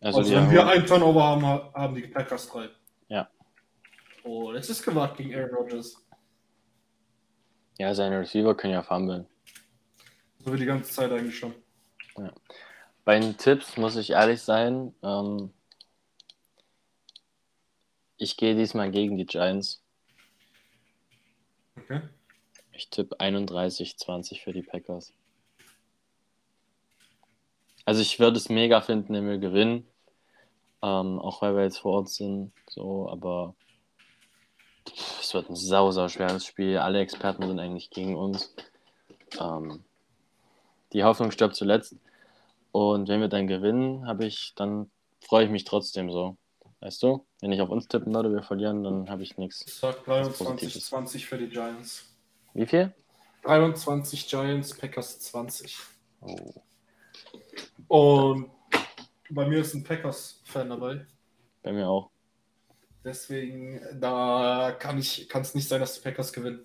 Also, 0.00 0.20
Also, 0.20 0.34
wenn 0.34 0.50
wir 0.50 0.66
einen 0.66 0.86
Turnover 0.86 1.22
haben, 1.22 1.44
haben 1.44 1.94
die 1.94 2.06
Packers 2.08 2.48
drei. 2.48 2.68
Ja. 3.08 3.28
Oh, 4.24 4.50
das 4.52 4.70
ist 4.70 4.82
gewagt 4.82 5.18
gegen 5.18 5.34
Aaron 5.34 5.54
Rodgers. 5.54 5.96
ja, 7.78 7.94
seine 7.94 8.20
Receiver 8.20 8.54
können 8.56 8.74
ja 8.74 8.82
fummeln. 8.82 9.26
So 10.38 10.52
wie 10.52 10.56
die 10.58 10.64
ganze 10.66 10.90
Zeit 10.90 11.10
eigentlich 11.12 11.36
schon. 11.38 11.54
Bei 13.04 13.18
den 13.18 13.36
Tipps 13.36 13.76
muss 13.76 13.96
ich 13.96 14.10
ehrlich 14.10 14.42
sein. 14.42 14.94
Ähm, 15.02 15.52
ich 18.16 18.36
gehe 18.36 18.54
diesmal 18.54 18.90
gegen 18.90 19.18
die 19.18 19.26
Giants. 19.26 19.82
Okay. 21.76 22.02
Ich 22.72 22.88
tippe 22.88 23.16
31-20 23.18 24.42
für 24.42 24.52
die 24.52 24.62
Packers. 24.62 25.12
Also 27.84 28.00
ich 28.00 28.20
würde 28.20 28.36
es 28.36 28.48
mega 28.48 28.80
finden, 28.80 29.14
wenn 29.14 29.28
wir 29.28 29.38
gewinnen. 29.38 29.86
Ähm, 30.82 31.18
auch 31.18 31.42
weil 31.42 31.56
wir 31.56 31.64
jetzt 31.64 31.78
vor 31.78 31.94
Ort 31.94 32.08
sind. 32.08 32.52
So, 32.68 33.08
aber 33.08 33.54
es 35.20 35.34
wird 35.34 35.50
ein 35.50 35.56
sau, 35.56 35.90
sau 35.90 36.08
schweres 36.08 36.46
Spiel. 36.46 36.78
Alle 36.78 37.00
Experten 37.00 37.46
sind 37.46 37.58
eigentlich 37.58 37.90
gegen 37.90 38.16
uns. 38.16 38.54
Ähm, 39.40 39.84
die 40.92 41.04
Hoffnung 41.04 41.30
stirbt 41.30 41.56
zuletzt. 41.56 41.96
Und 42.72 43.08
wenn 43.08 43.20
wir 43.20 43.28
dann 43.28 43.46
gewinnen, 43.46 44.06
habe 44.06 44.24
ich, 44.24 44.54
dann 44.56 44.90
freue 45.20 45.44
ich 45.44 45.50
mich 45.50 45.64
trotzdem 45.64 46.10
so. 46.10 46.36
Weißt 46.80 47.02
du? 47.02 47.24
Wenn 47.40 47.52
ich 47.52 47.60
auf 47.60 47.68
uns 47.68 47.86
tippen 47.86 48.14
würde, 48.14 48.32
wir 48.32 48.42
verlieren, 48.42 48.82
dann 48.82 49.08
habe 49.08 49.22
ich 49.22 49.38
nichts. 49.38 49.64
Ich 49.66 49.74
sag 49.74 50.04
Positives. 50.04 50.92
23-20 50.92 51.26
für 51.26 51.38
die 51.38 51.48
Giants. 51.48 52.04
Wie 52.54 52.66
viel? 52.66 52.92
23 53.44 54.28
Giants, 54.28 54.76
Packers 54.76 55.20
20. 55.20 55.76
Oh. 56.20 56.36
Und 57.88 58.50
bei 59.30 59.46
mir 59.46 59.60
ist 59.60 59.74
ein 59.74 59.84
Packers-Fan 59.84 60.70
dabei. 60.70 61.06
Bei 61.62 61.72
mir 61.72 61.88
auch. 61.88 62.10
Deswegen, 63.04 63.80
da 64.00 64.76
kann 64.78 64.98
ich, 64.98 65.28
kann 65.28 65.42
es 65.42 65.54
nicht 65.54 65.68
sein, 65.68 65.80
dass 65.80 65.94
die 65.94 66.00
Packers 66.00 66.32
gewinnen. 66.32 66.64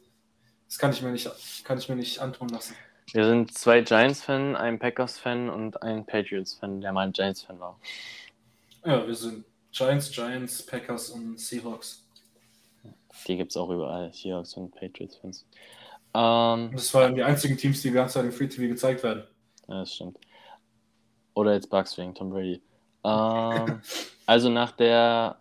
Das 0.68 0.78
kann 0.78 0.92
ich 0.92 1.02
mir 1.02 1.12
nicht, 1.12 1.30
kann 1.64 1.78
ich 1.78 1.90
mir 1.90 1.96
nicht 1.96 2.20
antun 2.20 2.50
lassen. 2.50 2.76
Wir 3.14 3.26
sind 3.26 3.54
zwei 3.54 3.82
Giants-Fan, 3.82 4.56
ein 4.56 4.80
Packers-Fan 4.80 5.50
und 5.50 5.82
ein 5.82 6.06
Patriots-Fan, 6.06 6.82
der 6.82 6.92
mal 6.92 7.08
ein 7.08 7.14
Giants-Fan 7.14 7.60
war. 7.60 7.80
Ja, 8.86 9.06
wir 9.08 9.16
sind 9.16 9.46
Giants, 9.72 10.12
Giants, 10.12 10.66
Packers 10.66 11.10
und 11.10 11.40
Seahawks. 11.40 12.04
Die 13.28 13.38
gibt 13.38 13.52
es 13.52 13.58
auch 13.58 13.70
überall, 13.70 14.12
Seahawks 14.14 14.54
und 14.56 14.72
Patriots-Fans. 14.76 15.46
Ähm, 16.14 16.72
Das 16.74 16.94
waren 16.94 17.16
die 17.16 17.24
einzigen 17.24 17.58
Teams, 17.58 17.82
die 17.82 17.90
die 17.90 17.94
ganze 17.94 18.16
Zeit 18.16 18.26
im 18.26 18.32
Free 18.32 18.48
TV 18.48 18.68
gezeigt 18.68 19.04
werden. 19.04 19.24
ja, 19.68 19.80
das 19.80 19.94
stimmt. 19.94 20.18
Oder 21.34 21.54
jetzt 21.54 21.70
Bucks 21.70 21.98
wegen 21.98 22.16
Tom 22.16 22.30
Brady. 22.32 22.62
Ähm, 23.04 23.82
also 24.26 24.50
nach 24.50 24.72
der 24.72 25.38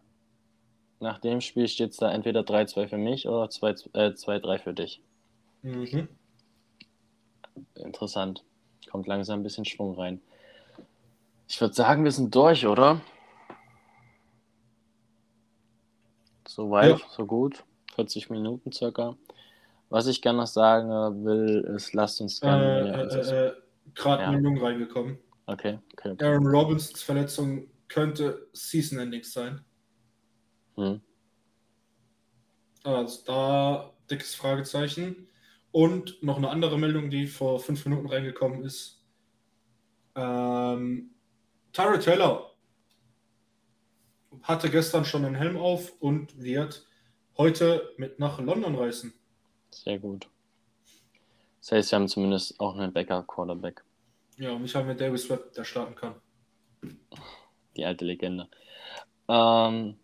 nach 1.01 1.19
dem 1.19 1.41
Spiel 1.41 1.69
steht 1.69 1.91
es 1.91 1.99
da 1.99 2.11
entweder 2.11 2.43
3-2 2.43 2.89
für 2.89 2.97
mich 2.99 3.29
oder 3.29 3.51
2 3.51 3.71
äh, 3.93 4.15
2-3 4.15 4.59
für 4.59 4.75
dich. 4.75 5.03
Mhm. 5.63 6.09
Interessant. 7.75 8.45
Kommt 8.91 9.07
langsam 9.07 9.41
ein 9.41 9.43
bisschen 9.43 9.65
Schwung 9.65 9.95
rein. 9.95 10.21
Ich 11.49 11.61
würde 11.61 11.75
sagen, 11.75 12.05
wir 12.05 12.11
sind 12.13 12.35
durch, 12.35 12.67
oder? 12.67 13.01
So 16.49 16.71
weit, 16.71 16.99
Ja. 16.99 17.07
so 17.11 17.27
gut. 17.27 17.65
40 17.95 18.31
Minuten 18.31 18.73
circa. 18.73 19.17
Was 19.89 20.07
ich 20.07 20.21
gerne 20.21 20.39
noch 20.41 20.47
sagen 20.47 20.89
will, 21.25 21.65
ist, 21.77 21.93
lasst 21.95 22.21
uns 22.21 22.39
Äh, 22.43 22.47
gerne. 22.47 23.03
uns 23.05 23.15
äh, 23.15 23.17
das- 23.19 23.31
äh, 23.31 23.53
Gerade 23.95 24.23
Ja. 24.25 24.31
Meldung 24.33 24.59
reingekommen. 24.59 25.17
okay, 25.47 25.79
okay. 25.93 26.11
okay. 26.11 26.25
Aaron 26.25 26.47
Robinsons 26.49 27.03
Verletzung 27.03 27.69
könnte 27.89 28.49
Season-Ending 28.53 29.23
sein. 29.23 29.65
Hm. 30.75 31.01
Also 32.83 33.25
da 33.25 33.93
dickes 34.11 34.35
Fragezeichen. 34.35 35.29
Und 35.77 36.23
noch 36.23 36.39
eine 36.39 36.49
andere 36.49 36.79
Meldung, 36.79 37.11
die 37.11 37.27
vor 37.27 37.61
fünf 37.61 37.85
Minuten 37.85 38.09
reingekommen 38.09 38.65
ist. 38.65 39.05
Ähm, 40.15 41.11
Tyrell 41.71 41.99
Taylor 41.99 42.51
hatte 44.41 44.71
gestern 44.71 45.05
schon 45.05 45.27
einen 45.27 45.35
Helm 45.35 45.59
auf 45.59 45.93
und 46.01 46.43
wird 46.43 46.87
heute 47.37 47.93
mit 47.99 48.19
nach 48.19 48.41
London 48.41 48.75
reisen. 48.75 49.13
Sehr 49.71 49.99
gut. 49.99 50.31
Das 51.61 51.73
heißt, 51.73 51.93
wir 51.93 51.99
haben 51.99 52.09
zumindest 52.09 52.59
auch 52.59 52.75
einen 52.75 52.95
Backup-Quarterback. 52.95 53.85
Ja, 54.39 54.53
und 54.53 54.65
ich 54.65 54.75
habe 54.75 54.87
mit 54.87 54.99
Davis 54.99 55.29
Webb, 55.29 55.53
der 55.53 55.65
starten 55.65 55.95
kann. 55.95 56.15
Die 57.77 57.85
alte 57.85 58.07
Legende. 58.07 58.49
Ähm, 59.29 59.99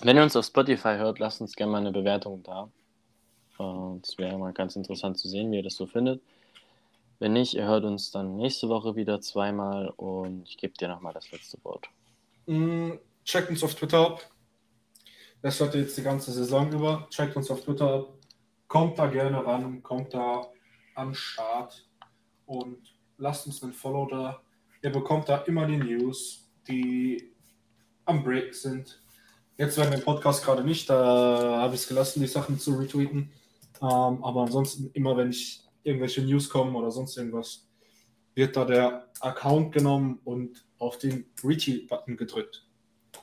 wenn 0.00 0.16
ihr 0.16 0.22
uns 0.22 0.36
auf 0.36 0.46
Spotify 0.46 0.96
hört, 0.96 1.18
lasst 1.18 1.42
uns 1.42 1.54
gerne 1.54 1.70
mal 1.70 1.82
eine 1.82 1.92
Bewertung 1.92 2.42
da. 2.42 2.72
Das 4.00 4.18
wäre 4.18 4.38
mal 4.38 4.52
ganz 4.52 4.76
interessant 4.76 5.18
zu 5.18 5.28
sehen, 5.28 5.50
wie 5.52 5.56
ihr 5.56 5.62
das 5.62 5.76
so 5.76 5.86
findet. 5.86 6.22
Wenn 7.18 7.34
nicht, 7.34 7.54
ihr 7.54 7.66
hört 7.66 7.84
uns 7.84 8.10
dann 8.10 8.36
nächste 8.36 8.68
Woche 8.68 8.96
wieder 8.96 9.20
zweimal 9.20 9.88
und 9.96 10.48
ich 10.48 10.56
gebe 10.56 10.72
dir 10.74 10.88
nochmal 10.88 11.12
das 11.12 11.30
letzte 11.30 11.62
Wort. 11.64 11.86
Mm, 12.46 12.92
Checkt 13.24 13.50
uns 13.50 13.62
auf 13.62 13.74
Twitter 13.74 14.06
ab. 14.06 14.30
Das 15.42 15.60
hört 15.60 15.74
ihr 15.74 15.82
jetzt 15.82 15.96
die 15.96 16.02
ganze 16.02 16.32
Saison 16.32 16.72
über. 16.72 17.06
Checkt 17.10 17.36
uns 17.36 17.50
auf 17.50 17.60
Twitter 17.60 17.94
ab. 17.94 18.14
Kommt 18.66 18.98
da 18.98 19.06
gerne 19.06 19.44
ran, 19.44 19.82
kommt 19.82 20.14
da 20.14 20.48
am 20.94 21.14
Start 21.14 21.86
und 22.46 22.78
lasst 23.18 23.46
uns 23.46 23.62
einen 23.62 23.72
Follow 23.72 24.06
da. 24.06 24.40
Ihr 24.82 24.90
bekommt 24.90 25.28
da 25.28 25.38
immer 25.38 25.66
die 25.66 25.76
News, 25.76 26.50
die 26.66 27.32
am 28.04 28.22
Break 28.24 28.54
sind. 28.54 29.02
Jetzt 29.56 29.76
werden 29.76 29.90
wir 29.90 29.98
im 29.98 30.04
Podcast 30.04 30.44
gerade 30.44 30.64
nicht, 30.64 30.88
da 30.88 31.58
habe 31.60 31.74
ich 31.74 31.82
es 31.82 31.88
gelassen, 31.88 32.20
die 32.20 32.26
Sachen 32.26 32.58
zu 32.58 32.78
retweeten. 32.78 33.30
Ähm, 33.82 34.22
aber 34.24 34.42
ansonsten, 34.42 34.90
immer 34.92 35.16
wenn 35.16 35.30
ich 35.30 35.62
irgendwelche 35.82 36.22
News 36.22 36.48
kommen 36.48 36.74
oder 36.76 36.90
sonst 36.90 37.16
irgendwas, 37.16 37.66
wird 38.34 38.56
da 38.56 38.64
der 38.64 39.08
Account 39.20 39.72
genommen 39.72 40.20
und 40.24 40.64
auf 40.78 40.98
den 40.98 41.26
Retweet-Button 41.42 42.16
gedrückt. 42.16 42.66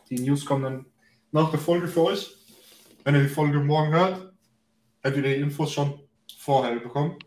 Die 0.10 0.20
News 0.20 0.46
kommen 0.46 0.64
dann 0.64 0.86
nach 1.32 1.50
der 1.50 1.60
Folge 1.60 1.88
für 1.88 2.04
euch. 2.04 2.36
Wenn 3.04 3.16
ihr 3.16 3.24
die 3.24 3.30
Folge 3.30 3.60
morgen 3.60 3.92
hört, 3.92 4.34
habt 5.04 5.16
ihr 5.16 5.24
die 5.24 5.36
Infos 5.36 5.72
schon 5.72 6.00
vorher 6.38 6.80
bekommen. 6.80 7.18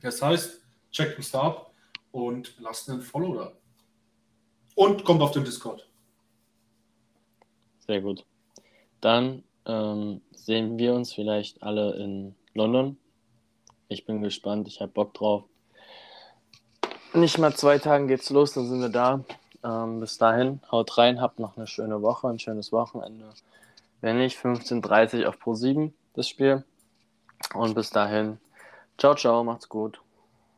Das 0.00 0.22
heißt, 0.22 0.60
checkt 0.90 1.18
uns 1.18 1.30
da 1.30 1.42
ab 1.42 1.74
und 2.10 2.56
lasst 2.58 2.88
einen 2.88 3.02
Follow 3.02 3.34
da. 3.34 3.52
Und 4.74 5.04
kommt 5.04 5.22
auf 5.22 5.32
den 5.32 5.44
Discord. 5.44 5.88
Sehr 7.78 8.00
gut. 8.00 8.24
Dann 9.00 9.44
ähm, 9.66 10.20
sehen 10.32 10.78
wir 10.78 10.94
uns 10.94 11.12
vielleicht 11.12 11.62
alle 11.62 11.94
in 11.96 12.34
London. 12.54 12.96
Ich 13.88 14.04
bin 14.04 14.22
gespannt, 14.22 14.68
ich 14.68 14.80
habe 14.80 14.92
Bock 14.92 15.14
drauf. 15.14 15.44
nicht 17.14 17.38
mal 17.38 17.54
zwei 17.54 17.78
Tagen 17.78 18.08
geht's 18.08 18.30
los, 18.30 18.52
dann 18.54 18.68
sind 18.68 18.80
wir 18.80 18.88
da. 18.88 19.24
Ähm, 19.64 20.00
bis 20.00 20.18
dahin, 20.18 20.60
haut 20.70 20.96
rein, 20.98 21.20
habt 21.20 21.38
noch 21.38 21.56
eine 21.56 21.66
schöne 21.66 22.02
Woche, 22.02 22.28
ein 22.28 22.38
schönes 22.38 22.72
Wochenende. 22.72 23.26
Wenn 24.00 24.18
nicht, 24.18 24.38
15.30 24.38 25.26
auf 25.26 25.38
Pro 25.38 25.54
7 25.54 25.94
das 26.14 26.28
Spiel. 26.28 26.64
Und 27.54 27.74
bis 27.74 27.90
dahin, 27.90 28.38
ciao, 28.98 29.14
ciao, 29.14 29.42
macht's 29.44 29.68
gut. 29.68 30.00